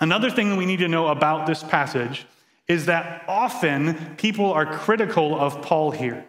Another 0.00 0.30
thing 0.30 0.50
that 0.50 0.56
we 0.56 0.66
need 0.66 0.80
to 0.80 0.88
know 0.88 1.08
about 1.08 1.46
this 1.46 1.62
passage 1.62 2.26
is 2.66 2.86
that 2.86 3.24
often 3.28 4.16
people 4.16 4.52
are 4.52 4.66
critical 4.66 5.38
of 5.38 5.62
Paul 5.62 5.90
here, 5.90 6.24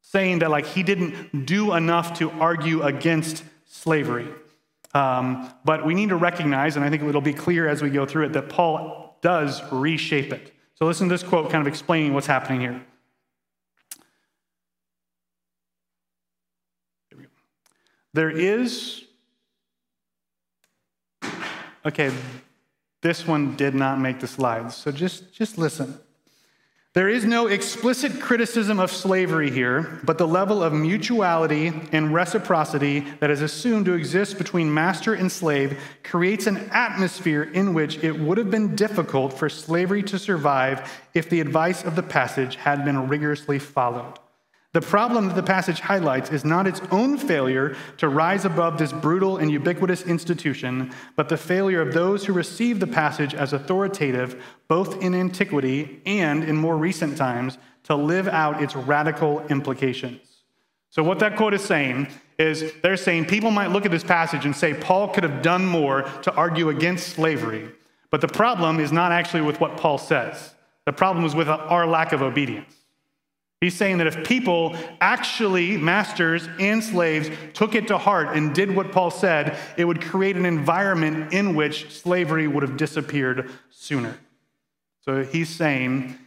saying 0.00 0.40
that 0.40 0.50
like 0.50 0.66
he 0.66 0.82
didn't 0.82 1.46
do 1.46 1.74
enough 1.74 2.18
to 2.18 2.30
argue 2.32 2.82
against 2.82 3.44
slavery. 3.66 4.28
Um, 4.92 5.52
but 5.64 5.86
we 5.86 5.94
need 5.94 6.08
to 6.08 6.16
recognize, 6.16 6.76
and 6.76 6.84
I 6.84 6.90
think 6.90 7.02
it'll 7.02 7.20
be 7.20 7.32
clear 7.32 7.68
as 7.68 7.80
we 7.82 7.90
go 7.90 8.06
through 8.06 8.26
it, 8.26 8.32
that 8.32 8.48
Paul 8.48 9.16
does 9.20 9.62
reshape 9.70 10.32
it. 10.32 10.52
So 10.74 10.86
listen 10.86 11.08
to 11.08 11.14
this 11.14 11.22
quote 11.22 11.50
kind 11.50 11.60
of 11.60 11.68
explaining 11.68 12.14
what's 12.14 12.26
happening 12.26 12.60
here. 12.60 12.82
There 18.12 18.30
is, 18.30 19.04
okay, 21.86 22.10
this 23.02 23.26
one 23.26 23.56
did 23.56 23.74
not 23.74 24.00
make 24.00 24.20
the 24.20 24.26
slides, 24.26 24.76
so 24.76 24.92
just, 24.92 25.32
just 25.32 25.56
listen. 25.56 25.98
There 26.92 27.08
is 27.08 27.24
no 27.24 27.46
explicit 27.46 28.20
criticism 28.20 28.80
of 28.80 28.90
slavery 28.90 29.48
here, 29.48 30.00
but 30.02 30.18
the 30.18 30.26
level 30.26 30.60
of 30.60 30.72
mutuality 30.72 31.72
and 31.92 32.12
reciprocity 32.12 33.06
that 33.20 33.30
is 33.30 33.42
assumed 33.42 33.86
to 33.86 33.92
exist 33.92 34.38
between 34.38 34.74
master 34.74 35.14
and 35.14 35.30
slave 35.30 35.80
creates 36.02 36.48
an 36.48 36.56
atmosphere 36.72 37.44
in 37.44 37.74
which 37.74 38.02
it 38.02 38.18
would 38.18 38.38
have 38.38 38.50
been 38.50 38.74
difficult 38.74 39.32
for 39.32 39.48
slavery 39.48 40.02
to 40.02 40.18
survive 40.18 40.92
if 41.14 41.30
the 41.30 41.40
advice 41.40 41.84
of 41.84 41.94
the 41.94 42.02
passage 42.02 42.56
had 42.56 42.84
been 42.84 43.06
rigorously 43.06 43.60
followed. 43.60 44.18
The 44.72 44.80
problem 44.80 45.26
that 45.26 45.34
the 45.34 45.42
passage 45.42 45.80
highlights 45.80 46.30
is 46.30 46.44
not 46.44 46.68
its 46.68 46.80
own 46.92 47.18
failure 47.18 47.76
to 47.98 48.08
rise 48.08 48.44
above 48.44 48.78
this 48.78 48.92
brutal 48.92 49.36
and 49.38 49.50
ubiquitous 49.50 50.02
institution, 50.02 50.92
but 51.16 51.28
the 51.28 51.36
failure 51.36 51.82
of 51.82 51.92
those 51.92 52.24
who 52.24 52.32
receive 52.32 52.78
the 52.78 52.86
passage 52.86 53.34
as 53.34 53.52
authoritative, 53.52 54.40
both 54.68 55.02
in 55.02 55.12
antiquity 55.12 56.00
and 56.06 56.44
in 56.44 56.54
more 56.54 56.76
recent 56.76 57.16
times, 57.16 57.58
to 57.82 57.96
live 57.96 58.28
out 58.28 58.62
its 58.62 58.76
radical 58.76 59.44
implications. 59.48 60.20
So, 60.90 61.02
what 61.02 61.18
that 61.18 61.36
quote 61.36 61.54
is 61.54 61.64
saying 61.64 62.06
is 62.38 62.72
they're 62.82 62.96
saying 62.96 63.24
people 63.24 63.50
might 63.50 63.72
look 63.72 63.84
at 63.84 63.90
this 63.90 64.04
passage 64.04 64.44
and 64.44 64.54
say 64.54 64.74
Paul 64.74 65.08
could 65.08 65.24
have 65.24 65.42
done 65.42 65.66
more 65.66 66.02
to 66.22 66.32
argue 66.34 66.68
against 66.68 67.08
slavery. 67.08 67.70
But 68.10 68.20
the 68.20 68.28
problem 68.28 68.78
is 68.78 68.92
not 68.92 69.10
actually 69.10 69.42
with 69.42 69.60
what 69.60 69.76
Paul 69.76 69.98
says, 69.98 70.54
the 70.86 70.92
problem 70.92 71.24
is 71.24 71.34
with 71.34 71.48
our 71.48 71.88
lack 71.88 72.12
of 72.12 72.22
obedience. 72.22 72.79
He's 73.60 73.74
saying 73.74 73.98
that 73.98 74.06
if 74.06 74.24
people 74.24 74.74
actually, 75.02 75.76
masters 75.76 76.48
and 76.58 76.82
slaves, 76.82 77.28
took 77.52 77.74
it 77.74 77.88
to 77.88 77.98
heart 77.98 78.34
and 78.34 78.54
did 78.54 78.74
what 78.74 78.90
Paul 78.90 79.10
said, 79.10 79.58
it 79.76 79.84
would 79.84 80.00
create 80.00 80.36
an 80.36 80.46
environment 80.46 81.34
in 81.34 81.54
which 81.54 81.90
slavery 81.90 82.48
would 82.48 82.62
have 82.62 82.78
disappeared 82.78 83.50
sooner. 83.68 84.18
So 85.02 85.24
he's 85.24 85.50
saying 85.50 86.18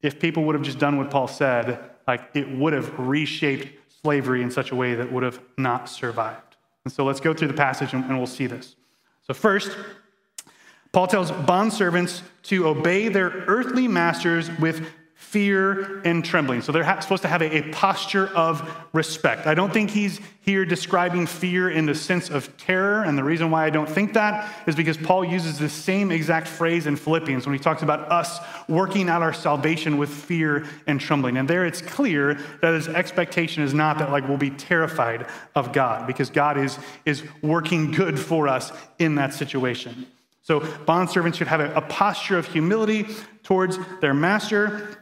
if 0.00 0.18
people 0.18 0.44
would 0.44 0.54
have 0.54 0.64
just 0.64 0.78
done 0.78 0.96
what 0.96 1.10
Paul 1.10 1.28
said, 1.28 1.78
like 2.08 2.30
it 2.32 2.50
would 2.50 2.72
have 2.72 2.98
reshaped 2.98 3.68
slavery 4.02 4.42
in 4.42 4.50
such 4.50 4.70
a 4.70 4.74
way 4.74 4.94
that 4.94 5.12
would 5.12 5.22
have 5.22 5.40
not 5.58 5.88
survived. 5.90 6.56
And 6.84 6.92
so 6.92 7.04
let's 7.04 7.20
go 7.20 7.34
through 7.34 7.48
the 7.48 7.54
passage 7.54 7.92
and, 7.92 8.04
and 8.04 8.16
we'll 8.16 8.26
see 8.26 8.46
this. 8.46 8.76
So, 9.22 9.32
first, 9.32 9.74
Paul 10.92 11.06
tells 11.06 11.30
bondservants 11.30 12.20
to 12.44 12.68
obey 12.68 13.08
their 13.08 13.30
earthly 13.30 13.88
masters 13.88 14.50
with 14.58 14.86
fear 15.34 16.00
and 16.04 16.24
trembling. 16.24 16.62
So 16.62 16.70
they're 16.70 16.84
supposed 17.00 17.22
to 17.22 17.28
have 17.28 17.42
a, 17.42 17.56
a, 17.56 17.72
posture 17.72 18.28
of 18.36 18.62
respect. 18.92 19.48
I 19.48 19.54
don't 19.54 19.72
think 19.72 19.90
he's 19.90 20.20
here 20.42 20.64
describing 20.64 21.26
fear 21.26 21.70
in 21.70 21.86
the 21.86 21.94
sense 21.96 22.30
of 22.30 22.56
terror. 22.56 23.02
And 23.02 23.18
the 23.18 23.24
reason 23.24 23.50
why 23.50 23.66
I 23.66 23.70
don't 23.70 23.88
think 23.88 24.12
that 24.12 24.48
is 24.68 24.76
because 24.76 24.96
Paul 24.96 25.24
uses 25.24 25.58
the 25.58 25.68
same 25.68 26.12
exact 26.12 26.46
phrase 26.46 26.86
in 26.86 26.94
Philippians 26.94 27.46
when 27.46 27.52
he 27.52 27.58
talks 27.58 27.82
about 27.82 28.12
us 28.12 28.38
working 28.68 29.08
out 29.08 29.22
our 29.22 29.32
salvation 29.32 29.98
with 29.98 30.08
fear 30.08 30.66
and 30.86 31.00
trembling. 31.00 31.36
And 31.36 31.50
there 31.50 31.66
it's 31.66 31.82
clear 31.82 32.34
that 32.62 32.72
his 32.72 32.86
expectation 32.86 33.64
is 33.64 33.74
not 33.74 33.98
that 33.98 34.12
like 34.12 34.28
we'll 34.28 34.36
be 34.36 34.50
terrified 34.50 35.26
of 35.56 35.72
God 35.72 36.06
because 36.06 36.30
God 36.30 36.58
is, 36.58 36.78
is 37.04 37.24
working 37.42 37.90
good 37.90 38.20
for 38.20 38.46
us 38.46 38.70
in 39.00 39.16
that 39.16 39.34
situation. 39.34 40.06
So 40.44 40.60
bondservants 40.60 41.36
should 41.36 41.48
have 41.48 41.60
a, 41.60 41.74
a 41.74 41.80
posture 41.80 42.38
of 42.38 42.46
humility 42.46 43.06
towards 43.44 43.78
their 44.00 44.12
master 44.12 44.93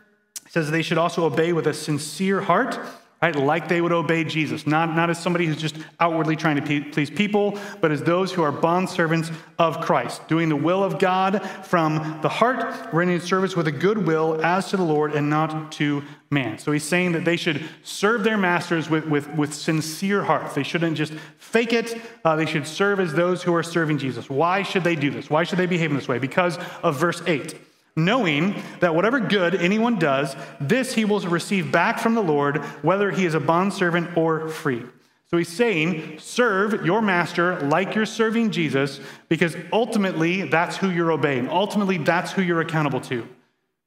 says 0.53 0.71
they 0.71 0.83
should 0.83 0.99
also 0.99 1.25
obey 1.25 1.55
with 1.55 1.67
a 1.67 1.73
sincere 1.73 2.43
heart, 2.43 2.79
right? 3.23 3.35
Like 3.35 3.69
they 3.69 3.81
would 3.81 3.91
obey 3.91 4.23
Jesus, 4.23 4.67
not, 4.67 4.95
not 4.95 5.09
as 5.09 5.19
somebody 5.19 5.47
who's 5.47 5.57
just 5.57 5.77
outwardly 5.99 6.37
trying 6.37 6.63
to 6.63 6.91
please 6.91 7.09
people, 7.09 7.59
but 7.81 7.91
as 7.91 8.03
those 8.03 8.33
who 8.35 8.43
are 8.43 8.53
bondservants 8.53 9.33
of 9.59 9.81
Christ, 9.81 10.29
doing 10.29 10.51
the 10.51 10.57
will 10.57 10.85
of 10.85 10.99
God 10.99 11.43
from 11.63 12.19
the 12.21 12.29
heart, 12.29 12.93
rendering 12.93 13.21
service 13.21 13.57
with 13.57 13.67
a 13.67 13.73
good 13.73 14.07
will 14.07 14.45
as 14.45 14.69
to 14.69 14.77
the 14.77 14.83
Lord 14.83 15.15
and 15.15 15.31
not 15.31 15.73
to 15.73 16.03
man. 16.29 16.59
So 16.59 16.71
he's 16.71 16.85
saying 16.85 17.13
that 17.13 17.25
they 17.25 17.37
should 17.37 17.67
serve 17.83 18.23
their 18.23 18.37
masters 18.37 18.91
with, 18.91 19.07
with, 19.07 19.35
with 19.35 19.55
sincere 19.55 20.23
hearts. 20.23 20.55
They 20.55 20.65
shouldn't 20.65 20.99
just 20.99 21.15
fake 21.39 21.73
it. 21.73 21.99
Uh, 22.27 22.37
they 22.37 22.45
should 22.45 22.67
serve 22.67 23.01
as 23.01 23.15
those 23.15 23.43
who 23.43 23.55
are 23.55 23.63
serving 23.63 23.97
Jesus. 23.97 24.29
Why 24.29 24.65
should 24.65 24.85
they 24.85 24.97
do 24.97 25.11
this? 25.11 25.31
Why 25.31 25.45
should 25.45 25.59
they 25.59 25.65
behave 25.65 25.93
in 25.93 25.97
this 25.97 26.09
way? 26.09 26.19
Because 26.19 26.59
of 26.83 27.01
verse 27.01 27.23
8 27.27 27.59
knowing 27.97 28.63
that 28.81 28.95
whatever 28.95 29.21
good 29.21 29.55
anyone 29.55 29.99
does, 29.99 30.35
this 30.61 30.95
he 30.95 31.05
will 31.05 31.21
receive 31.21 31.71
back 31.71 31.99
from 31.99 32.15
the 32.15 32.23
Lord, 32.23 32.59
whether 32.83 33.11
he 33.11 33.27
is 33.27 33.35
a 33.35 33.41
bondservant 33.41 34.17
or 34.17 34.49
free. 34.49 34.85
So 35.33 35.39
he's 35.39 35.49
saying, 35.49 36.19
serve 36.19 36.85
your 36.85 37.01
master 37.01 37.59
like 37.61 37.95
you're 37.95 38.05
serving 38.05 38.51
Jesus, 38.51 39.01
because 39.29 39.57
ultimately 39.73 40.43
that's 40.43 40.77
who 40.77 40.91
you're 40.91 41.11
obeying. 41.11 41.49
Ultimately, 41.49 41.97
that's 41.97 42.33
who 42.33 42.43
you're 42.43 42.61
accountable 42.61 43.01
to. 43.03 43.27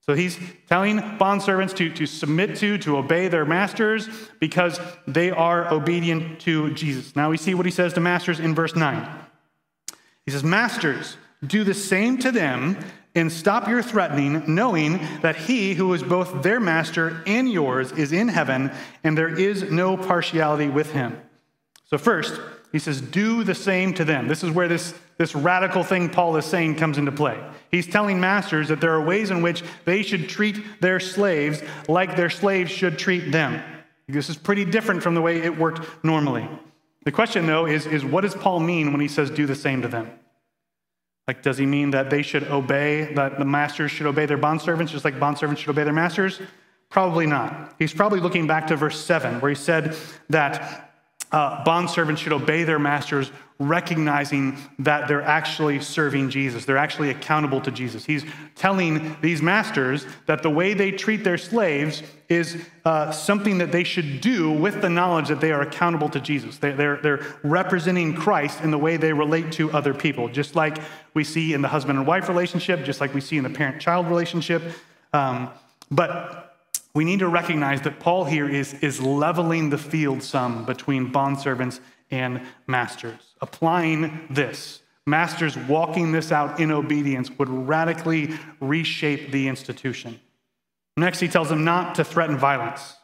So 0.02 0.14
he's 0.14 0.40
telling 0.68 1.00
bondservants 1.00 1.76
to, 1.78 1.92
to 1.92 2.06
submit 2.08 2.56
to, 2.58 2.80
to 2.80 2.98
obey 2.98 3.28
their 3.28 3.46
masters, 3.46 4.10
because 4.40 4.80
they 5.08 5.30
are 5.30 5.72
obedient 5.72 6.40
to 6.42 6.74
Jesus. 6.74 7.16
Now 7.16 7.30
we 7.30 7.38
see 7.38 7.54
what 7.54 7.68
he 7.68 7.72
says 7.72 7.94
to 7.94 8.00
masters 8.00 8.40
in 8.40 8.56
verse 8.56 8.76
9. 8.76 9.08
He 10.26 10.32
says, 10.32 10.44
Masters, 10.44 11.18
do 11.46 11.64
the 11.64 11.76
same 11.76 12.18
to 12.20 12.32
them 12.32 12.78
and 13.16 13.32
stop 13.32 13.68
your 13.68 13.82
threatening, 13.82 14.44
knowing 14.54 15.00
that 15.22 15.36
he 15.36 15.74
who 15.74 15.94
is 15.94 16.04
both 16.04 16.44
their 16.44 16.60
master 16.60 17.24
and 17.26 17.50
yours 17.50 17.92
is 17.94 18.12
in 18.12 18.28
heaven, 18.28 18.72
and 19.04 19.18
there 19.18 19.34
is 19.34 19.72
no 19.72 19.96
partiality 19.96 20.68
with 20.68 20.92
him. 20.92 21.20
So, 21.86 21.98
first, 21.98 22.40
he 22.72 22.80
says, 22.80 23.00
Do 23.00 23.44
the 23.44 23.56
same 23.56 23.94
to 23.94 24.04
them. 24.04 24.28
This 24.28 24.44
is 24.44 24.52
where 24.52 24.68
this, 24.68 24.94
this 25.18 25.34
radical 25.34 25.84
thing 25.84 26.10
Paul 26.10 26.36
is 26.36 26.46
saying 26.46 26.76
comes 26.76 26.98
into 26.98 27.12
play. 27.12 27.42
He's 27.72 27.88
telling 27.88 28.20
masters 28.20 28.68
that 28.68 28.82
there 28.82 28.94
are 28.94 29.02
ways 29.02 29.32
in 29.32 29.42
which 29.42 29.64
they 29.86 30.02
should 30.02 30.28
treat 30.28 30.82
their 30.82 31.00
slaves 31.00 31.64
like 31.88 32.16
their 32.16 32.30
slaves 32.30 32.72
should 32.72 33.00
treat 33.00 33.32
them. 33.32 33.62
This 34.08 34.30
is 34.30 34.38
pretty 34.38 34.66
different 34.66 35.02
from 35.02 35.16
the 35.16 35.22
way 35.22 35.42
it 35.42 35.58
worked 35.58 36.04
normally. 36.04 36.48
The 37.06 37.12
question, 37.12 37.46
though, 37.46 37.66
is, 37.66 37.86
is 37.86 38.04
what 38.04 38.22
does 38.22 38.36
Paul 38.36 38.60
mean 38.60 38.92
when 38.92 39.00
he 39.00 39.08
says, 39.08 39.30
Do 39.30 39.46
the 39.46 39.56
same 39.56 39.82
to 39.82 39.88
them? 39.88 40.12
Like, 41.28 41.42
does 41.42 41.58
he 41.58 41.66
mean 41.66 41.92
that 41.92 42.10
they 42.10 42.22
should 42.22 42.44
obey, 42.44 43.14
that 43.16 43.40
the 43.40 43.46
masters 43.46 43.92
should 43.92 44.06
obey 44.06 44.26
their 44.28 44.38
bondservants 44.38 44.90
just 44.90 45.06
like 45.06 45.16
bondservants 45.16 45.58
should 45.58 45.70
obey 45.70 45.84
their 45.84 45.94
masters? 45.94 46.40
Probably 46.90 47.26
not. 47.26 47.74
He's 47.80 47.94
probably 47.94 48.20
looking 48.20 48.46
back 48.46 48.68
to 48.68 48.76
verse 48.76 49.00
7, 49.04 49.42
where 49.42 49.50
he 49.50 49.56
said 49.56 49.98
that 50.30 50.85
uh, 51.32 51.64
bondservants 51.64 52.18
should 52.18 52.34
obey 52.34 52.64
their 52.64 52.80
masters, 52.80 53.32
recognizing 53.58 54.58
that 54.80 55.08
they're 55.08 55.22
actually 55.22 55.80
serving 55.80 56.30
Jesus. 56.30 56.66
They're 56.66 56.78
actually 56.78 57.10
accountable 57.10 57.62
to 57.62 57.72
Jesus. 57.72 58.06
He's 58.06 58.26
telling 58.56 59.16
these 59.22 59.42
masters 59.42 60.06
that 60.26 60.44
the 60.44 60.50
way 60.50 60.74
they 60.74 60.92
treat 60.92 61.24
their 61.24 61.38
slaves 61.38 62.04
is 62.28 62.58
uh, 62.84 63.12
something 63.12 63.60
that 63.60 63.72
they 63.72 63.84
should 63.84 64.20
do 64.20 64.52
with 64.52 64.82
the 64.82 64.90
knowledge 64.90 65.30
that 65.30 65.40
they 65.40 65.52
are 65.52 65.62
accountable 65.62 66.10
to 66.10 66.20
Jesus. 66.20 66.58
They, 66.58 66.72
they're, 66.72 66.98
they're 66.98 67.26
representing 67.44 68.14
Christ 68.14 68.62
in 68.62 68.72
the 68.72 68.78
way 68.78 68.98
they 68.98 69.14
relate 69.14 69.52
to 69.54 69.72
other 69.72 69.94
people, 69.94 70.28
just 70.28 70.56
like 70.56 70.78
we 71.14 71.24
see 71.24 71.54
in 71.54 71.62
the 71.62 71.70
husband 71.70 71.98
and 71.98 72.08
wife 72.08 72.28
relationship, 72.28 72.84
just 72.84 73.00
like 73.00 73.14
we 73.14 73.22
see 73.22 73.38
in 73.38 73.44
the 73.44 73.50
parent 73.50 73.82
child 73.82 74.08
relationship. 74.08 74.62
Um, 75.14 75.50
but 75.90 76.45
we 76.96 77.04
need 77.04 77.20
to 77.20 77.28
recognize 77.28 77.82
that 77.82 78.00
Paul 78.00 78.24
here 78.24 78.50
is, 78.50 78.74
is 78.76 79.02
leveling 79.02 79.70
the 79.70 79.78
field 79.78 80.24
some 80.24 80.66
between 80.66 81.12
bondservants 81.12 81.82
and 82.10 82.42
masters. 82.68 83.36
Applying 83.42 84.28
this, 84.30 84.82
masters 85.06 85.58
walking 85.58 86.14
this 86.14 86.32
out 86.32 86.60
in 86.60 86.72
obedience 86.72 87.30
would 87.38 87.50
radically 87.50 88.34
reshape 88.62 89.32
the 89.32 89.50
institution. 89.50 90.20
Next, 90.96 91.20
he 91.20 91.28
tells 91.28 91.50
them 91.50 91.66
not 91.66 91.96
to 91.96 92.06
threaten 92.06 92.38
violence. 92.38 92.96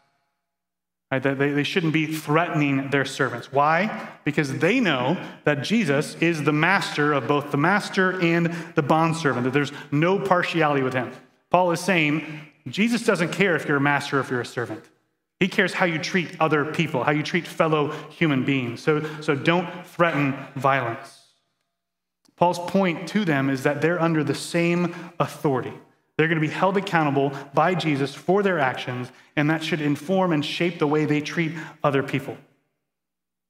Right? 1.12 1.22
They, 1.22 1.34
they 1.34 1.64
shouldn't 1.64 1.92
be 1.92 2.06
threatening 2.06 2.90
their 2.92 3.04
servants. 3.04 3.52
Why? 3.52 4.08
Because 4.24 4.60
they 4.60 4.80
know 4.80 5.22
that 5.44 5.64
Jesus 5.64 6.16
is 6.22 6.44
the 6.44 6.54
master 6.54 7.12
of 7.12 7.28
both 7.28 7.52
the 7.52 7.58
master 7.58 8.22
and 8.22 8.56
the 8.76 8.82
bondservant, 8.82 9.44
that 9.44 9.52
there's 9.52 9.74
no 9.92 10.18
partiality 10.18 10.82
with 10.82 10.94
him. 10.94 11.12
Paul 11.50 11.74
is 11.74 11.82
saying, 11.82 12.51
Jesus 12.68 13.04
doesn't 13.04 13.32
care 13.32 13.56
if 13.56 13.68
you're 13.68 13.78
a 13.78 13.82
master 13.82 14.18
or 14.18 14.22
if 14.22 14.30
you're 14.30 14.42
a 14.42 14.46
servant. 14.46 14.84
He 15.40 15.48
cares 15.48 15.74
how 15.74 15.86
you 15.86 15.98
treat 15.98 16.36
other 16.40 16.66
people, 16.66 17.04
how 17.04 17.12
you 17.12 17.24
treat 17.24 17.48
fellow 17.48 17.92
human 18.10 18.46
beings. 18.46 18.82
So, 18.82 19.04
so 19.22 19.36
don't 19.36 19.68
threaten 19.88 20.36
violence. 20.56 21.18
Paul's 22.36 22.60
point 22.60 23.08
to 23.10 23.26
them 23.26 23.50
is 23.50 23.64
that 23.64 23.82
they're 23.82 24.02
under 24.02 24.24
the 24.24 24.36
same 24.36 24.96
authority. 25.20 25.74
They're 26.18 26.28
going 26.28 26.40
to 26.40 26.48
be 26.48 26.54
held 26.54 26.78
accountable 26.78 27.32
by 27.54 27.74
Jesus 27.74 28.14
for 28.14 28.44
their 28.44 28.60
actions, 28.60 29.12
and 29.36 29.50
that 29.50 29.64
should 29.64 29.82
inform 29.82 30.34
and 30.34 30.46
shape 30.46 30.78
the 30.78 30.88
way 30.88 31.06
they 31.06 31.22
treat 31.22 31.54
other 31.84 32.04
people. 32.04 32.38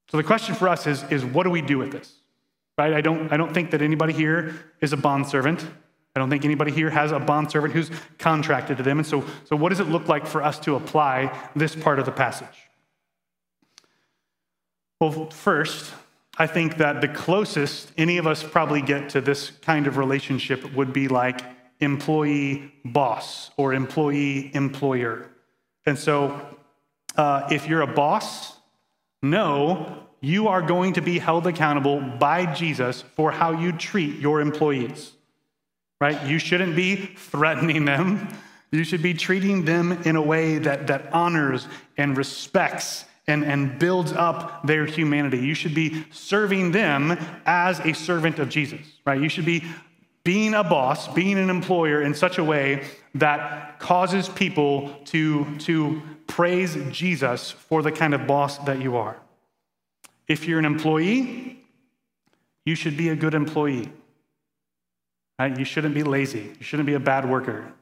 So 0.09 0.17
the 0.17 0.23
question 0.23 0.55
for 0.55 0.69
us 0.69 0.87
is, 0.87 1.03
is 1.09 1.25
what 1.25 1.43
do 1.43 1.49
we 1.49 1.61
do 1.61 1.77
with 1.77 1.91
this? 1.91 2.13
Right? 2.77 2.93
I 2.93 3.01
don't, 3.01 3.31
I 3.31 3.37
don't 3.37 3.53
think 3.53 3.71
that 3.71 3.81
anybody 3.81 4.13
here 4.13 4.55
is 4.79 4.93
a 4.93 4.97
bondservant. 4.97 5.65
I 6.15 6.19
don't 6.19 6.29
think 6.29 6.43
anybody 6.43 6.71
here 6.71 6.89
has 6.89 7.11
a 7.11 7.19
bondservant 7.19 7.73
who's 7.73 7.89
contracted 8.17 8.77
to 8.77 8.83
them. 8.83 8.99
And 8.99 9.07
so, 9.07 9.23
so, 9.45 9.55
what 9.55 9.69
does 9.69 9.79
it 9.79 9.87
look 9.87 10.09
like 10.09 10.25
for 10.25 10.43
us 10.43 10.59
to 10.59 10.75
apply 10.75 11.49
this 11.55 11.75
part 11.75 11.99
of 11.99 12.05
the 12.05 12.11
passage? 12.11 12.47
Well, 14.99 15.29
first, 15.29 15.93
I 16.37 16.47
think 16.47 16.77
that 16.77 17.01
the 17.01 17.07
closest 17.07 17.91
any 17.97 18.17
of 18.17 18.27
us 18.27 18.43
probably 18.43 18.81
get 18.81 19.09
to 19.11 19.21
this 19.21 19.51
kind 19.61 19.87
of 19.87 19.97
relationship 19.97 20.73
would 20.73 20.91
be 20.91 21.07
like 21.07 21.41
employee 21.79 22.73
boss 22.83 23.51
or 23.57 23.73
employee 23.73 24.53
employer. 24.53 25.29
And 25.85 25.97
so, 25.97 26.57
uh, 27.15 27.47
if 27.51 27.67
you're 27.67 27.81
a 27.81 27.87
boss, 27.87 28.57
know 29.21 30.07
you 30.19 30.49
are 30.49 30.61
going 30.61 30.93
to 30.93 31.01
be 31.01 31.19
held 31.19 31.47
accountable 31.47 32.01
by 32.01 32.53
Jesus 32.53 33.01
for 33.15 33.31
how 33.31 33.51
you 33.51 33.71
treat 33.71 34.19
your 34.19 34.41
employees 34.41 35.13
right? 36.01 36.25
You 36.25 36.39
shouldn't 36.39 36.75
be 36.75 36.95
threatening 36.95 37.85
them. 37.85 38.27
You 38.71 38.83
should 38.83 39.03
be 39.03 39.13
treating 39.13 39.63
them 39.63 39.91
in 40.03 40.15
a 40.15 40.21
way 40.21 40.57
that, 40.57 40.87
that 40.87 41.13
honors 41.13 41.67
and 41.95 42.17
respects 42.17 43.05
and, 43.27 43.45
and 43.45 43.77
builds 43.77 44.11
up 44.11 44.65
their 44.65 44.85
humanity. 44.85 45.37
You 45.37 45.53
should 45.53 45.75
be 45.75 46.05
serving 46.11 46.71
them 46.71 47.17
as 47.45 47.79
a 47.81 47.93
servant 47.93 48.39
of 48.39 48.49
Jesus, 48.49 48.81
right? 49.05 49.21
You 49.21 49.29
should 49.29 49.45
be 49.45 49.63
being 50.23 50.55
a 50.55 50.63
boss, 50.63 51.07
being 51.07 51.37
an 51.37 51.49
employer 51.49 52.01
in 52.01 52.15
such 52.15 52.39
a 52.39 52.43
way 52.43 52.83
that 53.15 53.79
causes 53.79 54.27
people 54.27 54.95
to, 55.05 55.57
to 55.59 56.01
praise 56.25 56.77
Jesus 56.91 57.51
for 57.51 57.83
the 57.83 57.91
kind 57.91 58.13
of 58.13 58.25
boss 58.25 58.57
that 58.59 58.81
you 58.81 58.97
are. 58.97 59.17
If 60.27 60.47
you're 60.47 60.59
an 60.59 60.65
employee, 60.65 61.63
you 62.65 62.73
should 62.73 62.97
be 62.97 63.09
a 63.09 63.15
good 63.15 63.33
employee. 63.33 63.91
Right? 65.41 65.57
You 65.57 65.65
shouldn't 65.65 65.95
be 65.95 66.03
lazy. 66.03 66.53
You 66.59 66.63
shouldn't 66.63 66.85
be 66.85 66.93
a 66.93 66.99
bad 66.99 67.27
worker. 67.27 67.73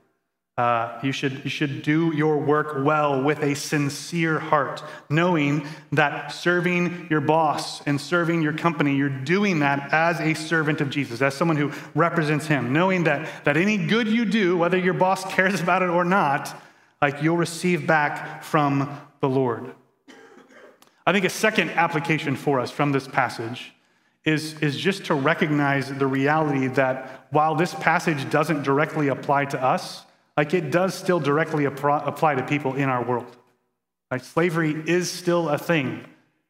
Uh, 0.58 0.98
you, 1.04 1.12
should, 1.12 1.44
you 1.44 1.50
should 1.50 1.82
do 1.82 2.16
your 2.16 2.38
work 2.38 2.86
well 2.86 3.22
with 3.22 3.44
a 3.44 3.54
sincere 3.54 4.40
heart, 4.40 4.82
knowing 5.10 5.68
that 5.92 6.30
serving 6.30 7.08
your 7.10 7.20
boss 7.20 7.86
and 7.86 8.00
serving 8.00 8.42
your 8.42 8.54
company, 8.54 8.96
you're 8.96 9.10
doing 9.10 9.60
that 9.60 9.92
as 9.92 10.22
a 10.22 10.34
servant 10.36 10.80
of 10.80 10.90
Jesus, 10.90 11.22
as 11.22 11.34
someone 11.34 11.58
who 11.58 11.70
represents 11.96 12.48
him, 12.48 12.72
knowing 12.72 13.04
that, 13.04 13.30
that 13.44 13.58
any 13.58 13.76
good 13.76 14.08
you 14.08 14.24
do, 14.24 14.56
whether 14.56 14.78
your 14.78 14.94
boss 14.94 15.26
cares 15.26 15.60
about 15.60 15.82
it 15.82 15.90
or 15.90 16.06
not, 16.06 16.62
like 17.02 17.22
you'll 17.22 17.36
receive 17.36 17.86
back 17.86 18.42
from 18.42 18.98
the 19.20 19.28
Lord. 19.28 19.76
I 21.06 21.12
think 21.12 21.26
a 21.26 21.30
second 21.30 21.72
application 21.72 22.38
for 22.38 22.62
us 22.62 22.72
from 22.72 22.94
this 22.94 23.06
passage 23.06 23.74
is, 24.26 24.60
is 24.60 24.78
just 24.78 25.06
to 25.06 25.14
recognize 25.14 25.94
the 25.94 26.08
reality 26.08 26.68
that 26.68 27.28
while 27.32 27.56
this 27.56 27.74
passage 27.76 28.30
doesn't 28.30 28.64
directly 28.64 29.08
apply 29.08 29.46
to 29.46 29.62
us, 29.62 30.04
like 30.38 30.54
it 30.54 30.72
does 30.72 30.94
still 30.94 31.20
directly 31.20 31.66
apply 31.66 32.36
to 32.36 32.44
people 32.44 32.76
in 32.76 32.90
our 32.90 33.04
world. 33.04 33.36
Like 34.12 34.24
slavery 34.24 34.72
is 34.88 35.12
still 35.12 35.50
a 35.50 35.58
thing. 35.58 36.06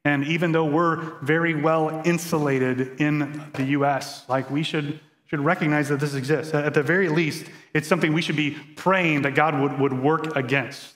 And 0.06 0.24
even 0.26 0.52
though 0.52 0.66
we're 0.66 1.20
very 1.22 1.56
well 1.56 2.02
insulated 2.06 3.02
in 3.02 3.44
the 3.54 3.66
US, 3.66 4.28
like 4.30 4.50
we 4.50 4.64
should, 4.64 5.00
should 5.26 5.42
recognize 5.42 5.90
that 5.90 6.00
this 6.00 6.16
exists. 6.16 6.54
At 6.54 6.74
the 6.74 6.84
very 6.84 7.10
least, 7.10 7.48
it's 7.74 7.88
something 7.88 8.14
we 8.14 8.22
should 8.22 8.38
be 8.38 8.58
praying 8.76 9.24
that 9.24 9.36
God 9.36 9.60
would, 9.60 9.80
would 9.80 9.94
work 9.94 10.36
against. 10.36 10.96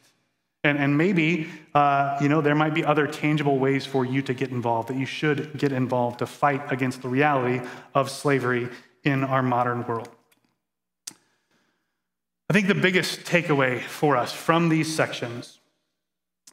And, 0.64 0.78
and 0.78 0.98
maybe, 0.98 1.50
uh, 1.76 2.18
you 2.22 2.30
know, 2.30 2.40
there 2.40 2.56
might 2.56 2.74
be 2.74 2.86
other 2.86 3.06
tangible 3.06 3.60
ways 3.60 3.86
for 3.86 4.06
you 4.06 4.22
to 4.22 4.34
get 4.34 4.50
involved, 4.52 4.88
that 4.90 4.98
you 4.98 5.06
should 5.06 5.58
get 5.58 5.74
involved 5.74 6.20
to 6.20 6.26
fight 6.26 6.72
against 6.72 7.02
the 7.02 7.10
reality 7.10 7.66
of 7.94 8.10
slavery 8.10 8.70
in 9.04 9.24
our 9.26 9.44
modern 9.44 9.86
world. 9.86 10.10
I 12.50 12.54
think 12.54 12.68
the 12.68 12.76
biggest 12.76 13.22
takeaway 13.22 13.82
for 13.82 14.16
us 14.16 14.32
from 14.32 14.70
these 14.70 14.94
sections 14.94 15.60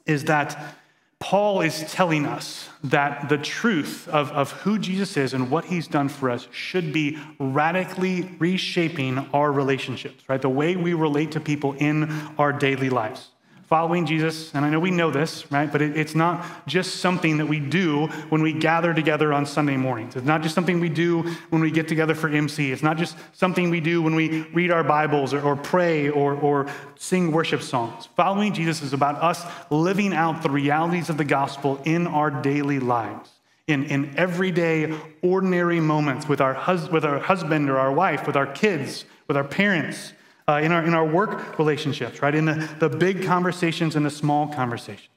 is 0.07 0.25
that 0.25 0.77
Paul 1.21 1.61
is 1.61 1.85
telling 1.93 2.25
us 2.25 2.71
that 2.83 3.29
the 3.29 3.37
truth 3.37 4.09
of, 4.09 4.33
of 4.33 4.53
who 4.53 4.79
Jesus 4.79 5.19
is 5.19 5.35
and 5.35 5.51
what 5.51 5.67
he's 5.67 5.87
done 5.87 6.09
for 6.09 6.31
us 6.31 6.49
should 6.51 6.93
be 6.95 7.19
radically 7.39 8.23
reshaping 8.39 9.19
our 9.35 9.53
relationships, 9.53 10.25
right? 10.29 10.41
The 10.41 10.49
way 10.49 10.77
we 10.77 10.95
relate 10.95 11.33
to 11.33 11.41
people 11.41 11.75
in 11.75 12.11
our 12.39 12.53
daily 12.53 12.89
lives 12.89 13.29
following 13.71 14.05
Jesus, 14.05 14.53
and 14.53 14.65
I 14.65 14.69
know 14.69 14.81
we 14.81 14.91
know 14.91 15.13
this, 15.13 15.51
right? 15.53 15.71
But 15.71 15.81
it, 15.81 15.97
it's 15.97 16.17
not 16.17 16.67
just 16.67 16.97
something 16.97 17.37
that 17.39 17.47
we 17.47 17.61
do 17.61 18.09
when 18.29 18.43
we 18.43 18.53
gather 18.53 18.93
together 18.93 19.33
on 19.33 19.47
Sunday 19.47 19.77
mornings. 19.77 20.17
It's 20.17 20.27
not 20.27 20.43
just 20.43 20.57
something 20.57 20.81
we 20.81 20.89
do 20.89 21.23
when 21.51 21.63
we 21.63 21.71
get 21.71 21.87
together 21.87 22.17
for 22.17 22.29
MC. 22.29 22.73
It's 22.73 22.83
not 22.83 22.99
just 22.99 23.17
something 23.33 23.71
we 23.71 23.81
do 23.81 24.03
when 24.03 24.17
we 24.17 24.43
read 24.53 24.73
our 24.73 24.83
Bibles 24.83 25.33
or, 25.33 25.41
or 25.41 25.55
pray 25.55 26.09
or, 26.09 26.35
or 26.35 26.67
sing 26.97 27.31
worship 27.31 27.63
songs. 27.63 28.09
Following 28.17 28.53
Jesus 28.53 28.83
is 28.83 28.93
about 28.93 29.23
us 29.23 29.45
living 29.71 30.13
out 30.15 30.43
the 30.43 30.51
realities 30.51 31.09
of 31.09 31.17
the 31.17 31.25
gospel 31.25 31.81
in 31.85 32.09
our 32.09 32.29
daily 32.29 32.81
lives. 32.81 33.31
In, 33.69 33.85
in 33.85 34.13
everyday, 34.17 34.99
ordinary 35.23 35.79
moments 35.79 36.29
with 36.29 36.41
our, 36.41 36.55
hus- 36.55 36.91
with 36.91 37.05
our 37.05 37.21
husband 37.21 37.71
or 37.71 37.79
our 37.79 37.93
wife, 37.93 38.27
with 38.27 38.35
our 38.35 38.49
kids, 38.49 39.05
with 39.29 39.37
our 39.37 39.45
parents, 39.45 40.13
uh, 40.51 40.61
in, 40.61 40.73
our, 40.73 40.85
in 40.85 40.95
our 40.95 41.05
work 41.05 41.59
relationships, 41.59 42.23
right? 42.23 42.35
In 42.35 42.45
the, 42.45 42.69
the 42.81 42.89
big 42.89 43.25
conversations 43.25 43.95
and 43.95 44.05
the 44.05 44.11
small 44.11 44.49
conversations, 44.49 45.09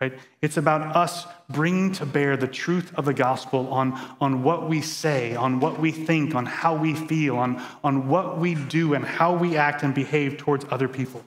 right? 0.00 0.14
It's 0.40 0.56
about 0.56 0.96
us 0.96 1.26
bringing 1.50 1.92
to 1.92 2.06
bear 2.06 2.36
the 2.36 2.48
truth 2.48 2.92
of 2.94 3.04
the 3.04 3.12
gospel 3.12 3.68
on, 3.68 3.92
on 4.18 4.42
what 4.42 4.68
we 4.68 4.80
say, 4.80 5.34
on 5.34 5.60
what 5.60 5.78
we 5.78 5.92
think, 5.92 6.34
on 6.34 6.46
how 6.46 6.74
we 6.74 6.94
feel, 6.94 7.36
on, 7.36 7.62
on 7.84 8.08
what 8.08 8.38
we 8.38 8.54
do 8.54 8.94
and 8.94 9.04
how 9.04 9.36
we 9.36 9.56
act 9.56 9.82
and 9.82 9.94
behave 9.94 10.38
towards 10.38 10.64
other 10.70 10.88
people, 10.88 11.22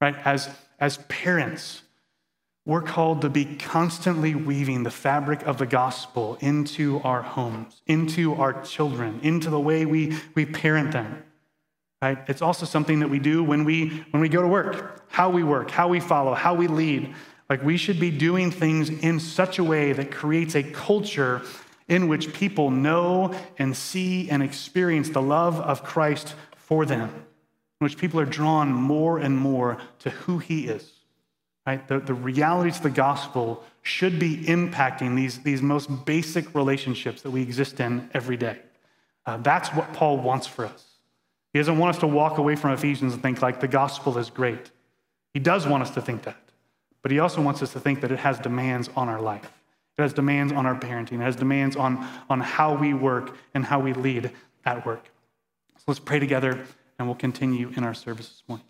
right? 0.00 0.16
As, 0.24 0.48
as 0.78 0.98
parents, 1.08 1.82
we're 2.64 2.82
called 2.82 3.22
to 3.22 3.28
be 3.28 3.44
constantly 3.56 4.34
weaving 4.36 4.84
the 4.84 4.90
fabric 4.90 5.42
of 5.42 5.58
the 5.58 5.66
gospel 5.66 6.36
into 6.40 7.00
our 7.02 7.22
homes, 7.22 7.82
into 7.86 8.34
our 8.34 8.62
children, 8.62 9.18
into 9.22 9.50
the 9.50 9.60
way 9.60 9.84
we, 9.84 10.16
we 10.36 10.46
parent 10.46 10.92
them 10.92 11.24
right? 12.02 12.18
It's 12.28 12.42
also 12.42 12.66
something 12.66 13.00
that 13.00 13.08
we 13.08 13.18
do 13.18 13.42
when 13.42 13.64
we 13.64 14.04
when 14.10 14.20
we 14.20 14.28
go 14.28 14.42
to 14.42 14.48
work, 14.48 15.04
how 15.08 15.30
we 15.30 15.42
work, 15.42 15.70
how 15.70 15.88
we 15.88 16.00
follow, 16.00 16.34
how 16.34 16.54
we 16.54 16.66
lead. 16.66 17.14
Like 17.48 17.62
we 17.62 17.76
should 17.76 18.00
be 18.00 18.10
doing 18.10 18.50
things 18.50 18.90
in 18.90 19.20
such 19.20 19.58
a 19.58 19.64
way 19.64 19.92
that 19.92 20.10
creates 20.10 20.54
a 20.54 20.62
culture 20.62 21.42
in 21.88 22.08
which 22.08 22.32
people 22.32 22.70
know 22.70 23.32
and 23.58 23.76
see 23.76 24.28
and 24.28 24.42
experience 24.42 25.10
the 25.10 25.22
love 25.22 25.60
of 25.60 25.84
Christ 25.84 26.34
for 26.56 26.84
them, 26.84 27.08
in 27.80 27.84
which 27.84 27.96
people 27.96 28.18
are 28.18 28.26
drawn 28.26 28.72
more 28.72 29.18
and 29.18 29.38
more 29.38 29.78
to 30.00 30.10
who 30.10 30.38
he 30.38 30.66
is. 30.66 30.92
Right? 31.64 31.86
The, 31.86 31.98
the 31.98 32.14
realities 32.14 32.76
of 32.76 32.84
the 32.84 32.90
gospel 32.90 33.64
should 33.82 34.18
be 34.18 34.36
impacting 34.44 35.16
these, 35.16 35.40
these 35.40 35.62
most 35.62 36.04
basic 36.04 36.54
relationships 36.54 37.22
that 37.22 37.30
we 37.30 37.42
exist 37.42 37.80
in 37.80 38.08
every 38.14 38.36
day. 38.36 38.58
Uh, 39.24 39.36
that's 39.38 39.68
what 39.70 39.92
Paul 39.92 40.18
wants 40.18 40.46
for 40.46 40.66
us. 40.66 40.84
He 41.56 41.58
doesn't 41.58 41.78
want 41.78 41.94
us 41.94 42.00
to 42.00 42.06
walk 42.06 42.36
away 42.36 42.54
from 42.54 42.72
Ephesians 42.72 43.14
and 43.14 43.22
think 43.22 43.40
like 43.40 43.60
the 43.60 43.66
gospel 43.66 44.18
is 44.18 44.28
great. 44.28 44.70
He 45.32 45.40
does 45.40 45.66
want 45.66 45.82
us 45.82 45.88
to 45.92 46.02
think 46.02 46.24
that. 46.24 46.36
But 47.00 47.12
he 47.12 47.18
also 47.18 47.40
wants 47.40 47.62
us 47.62 47.72
to 47.72 47.80
think 47.80 48.02
that 48.02 48.12
it 48.12 48.18
has 48.18 48.38
demands 48.38 48.90
on 48.94 49.08
our 49.08 49.22
life. 49.22 49.50
It 49.96 50.02
has 50.02 50.12
demands 50.12 50.52
on 50.52 50.66
our 50.66 50.74
parenting. 50.78 51.12
It 51.12 51.22
has 51.22 51.34
demands 51.34 51.74
on, 51.74 52.06
on 52.28 52.40
how 52.40 52.74
we 52.74 52.92
work 52.92 53.38
and 53.54 53.64
how 53.64 53.80
we 53.80 53.94
lead 53.94 54.32
at 54.66 54.84
work. 54.84 55.08
So 55.78 55.84
let's 55.86 55.98
pray 55.98 56.18
together 56.18 56.62
and 56.98 57.08
we'll 57.08 57.14
continue 57.14 57.72
in 57.74 57.84
our 57.84 57.94
service 57.94 58.28
this 58.28 58.42
morning. 58.46 58.66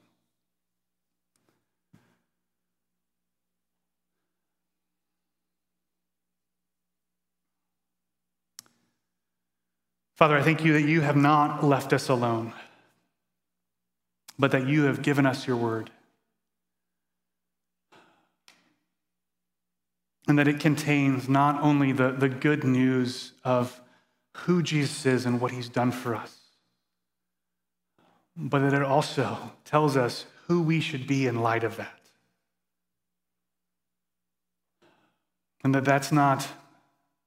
Father, 10.15 10.37
I 10.37 10.43
thank 10.43 10.65
you 10.65 10.73
that 10.75 10.83
you 10.83 11.01
have 11.01 11.17
not 11.17 11.65
left 11.65 11.93
us 11.93 12.09
alone 12.09 12.53
but 14.39 14.51
that 14.51 14.67
you 14.67 14.85
have 14.85 15.03
given 15.03 15.27
us 15.27 15.47
your 15.47 15.57
word. 15.57 15.91
And 20.29 20.39
that 20.39 20.49
it 20.49 20.61
contains 20.61 21.29
not 21.29 21.61
only 21.63 21.93
the, 21.93 22.11
the 22.11 22.29
good 22.29 22.65
news 22.65 23.33
of 23.45 23.81
who 24.39 24.63
Jesus 24.63 25.07
is 25.07 25.25
and 25.25 25.41
what 25.41 25.53
he's 25.53 25.69
done 25.69 25.93
for 25.93 26.15
us, 26.15 26.37
but 28.37 28.59
that 28.59 28.75
it 28.75 28.83
also 28.83 29.53
tells 29.65 29.97
us 29.97 30.27
who 30.47 30.61
we 30.63 30.81
should 30.81 31.07
be 31.07 31.27
in 31.27 31.41
light 31.41 31.65
of 31.65 31.77
that. 31.77 32.01
And 35.65 35.75
that 35.75 35.85
that's 35.85 36.13
not 36.13 36.47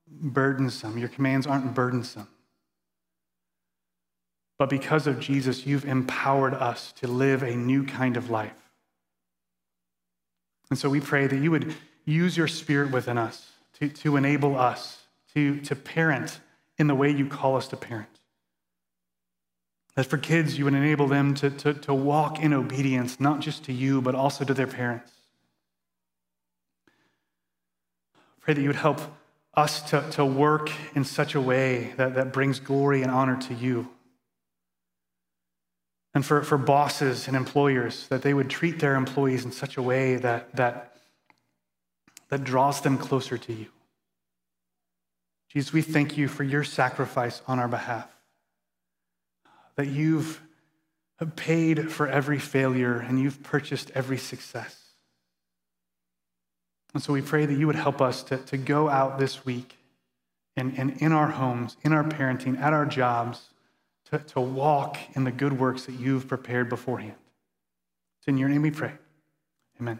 burdensome. 0.07 0.97
Your 0.97 1.09
commands 1.09 1.47
aren't 1.47 1.73
burdensome. 1.73 2.27
But 4.59 4.69
because 4.69 5.07
of 5.07 5.21
Jesus, 5.21 5.65
you've 5.65 5.85
empowered 5.85 6.53
us 6.53 6.91
to 6.97 7.07
live 7.07 7.41
a 7.41 7.55
new 7.55 7.85
kind 7.85 8.17
of 8.17 8.29
life. 8.29 8.51
And 10.69 10.77
so 10.77 10.89
we 10.89 10.99
pray 10.99 11.27
that 11.27 11.37
you 11.37 11.49
would 11.49 11.73
use 12.05 12.35
your 12.35 12.49
spirit 12.49 12.91
within 12.91 13.17
us 13.17 13.51
to, 13.79 13.87
to 13.87 14.17
enable 14.17 14.59
us 14.59 15.01
to, 15.33 15.61
to 15.61 15.75
parent 15.75 16.41
in 16.77 16.87
the 16.87 16.93
way 16.93 17.09
you 17.09 17.25
call 17.25 17.55
us 17.55 17.69
to 17.69 17.77
parent. 17.77 18.09
That 19.95 20.05
for 20.05 20.17
kids, 20.17 20.57
you 20.57 20.65
would 20.65 20.73
enable 20.73 21.07
them 21.07 21.33
to, 21.35 21.49
to, 21.49 21.73
to 21.73 21.93
walk 21.93 22.39
in 22.39 22.53
obedience, 22.53 23.17
not 23.19 23.39
just 23.39 23.63
to 23.65 23.73
you, 23.73 24.01
but 24.01 24.13
also 24.13 24.43
to 24.43 24.53
their 24.53 24.67
parents. 24.67 25.11
Pray 28.41 28.53
that 28.55 28.61
you 28.61 28.67
would 28.67 28.75
help 28.75 28.99
us 29.53 29.81
to, 29.83 30.05
to 30.11 30.25
work 30.25 30.69
in 30.95 31.05
such 31.05 31.33
a 31.33 31.41
way 31.41 31.93
that, 31.95 32.15
that 32.15 32.33
brings 32.33 32.59
glory 32.59 33.01
and 33.01 33.11
honor 33.11 33.37
to 33.43 33.53
you 33.53 33.89
and 36.19 36.25
for, 36.25 36.43
for 36.43 36.57
bosses 36.57 37.29
and 37.29 37.37
employers 37.37 38.05
that 38.09 38.23
they 38.23 38.33
would 38.33 38.49
treat 38.49 38.79
their 38.79 38.95
employees 38.95 39.45
in 39.45 39.53
such 39.53 39.77
a 39.77 39.81
way 39.81 40.17
that, 40.17 40.53
that, 40.53 40.97
that 42.27 42.43
draws 42.43 42.81
them 42.81 42.97
closer 42.97 43.37
to 43.37 43.53
you. 43.53 43.67
Jesus, 45.47 45.71
we 45.71 45.81
thank 45.81 46.17
you 46.17 46.27
for 46.27 46.43
your 46.43 46.65
sacrifice 46.65 47.41
on 47.47 47.57
our 47.57 47.69
behalf, 47.69 48.09
that 49.77 49.87
you've 49.87 50.41
paid 51.37 51.89
for 51.89 52.05
every 52.05 52.37
failure 52.37 52.99
and 52.99 53.17
you've 53.17 53.41
purchased 53.41 53.89
every 53.95 54.17
success. 54.17 54.77
And 56.93 57.01
so 57.01 57.13
we 57.13 57.21
pray 57.21 57.45
that 57.45 57.57
you 57.57 57.65
would 57.65 57.77
help 57.77 58.01
us 58.01 58.23
to, 58.23 58.39
to 58.39 58.57
go 58.57 58.89
out 58.89 59.19
this 59.19 59.45
week 59.45 59.77
and, 60.57 60.77
and 60.77 61.01
in 61.01 61.13
our 61.13 61.27
homes, 61.27 61.77
in 61.83 61.93
our 61.93 62.03
parenting, 62.03 62.59
at 62.59 62.73
our 62.73 62.85
jobs, 62.85 63.48
to, 64.11 64.19
to 64.19 64.41
walk 64.41 64.97
in 65.15 65.23
the 65.23 65.31
good 65.31 65.59
works 65.59 65.85
that 65.85 65.93
you've 65.93 66.27
prepared 66.27 66.69
beforehand. 66.69 67.15
It's 68.19 68.27
in 68.27 68.37
your 68.37 68.49
name 68.49 68.61
we 68.61 68.71
pray. 68.71 68.93
Amen. 69.79 69.99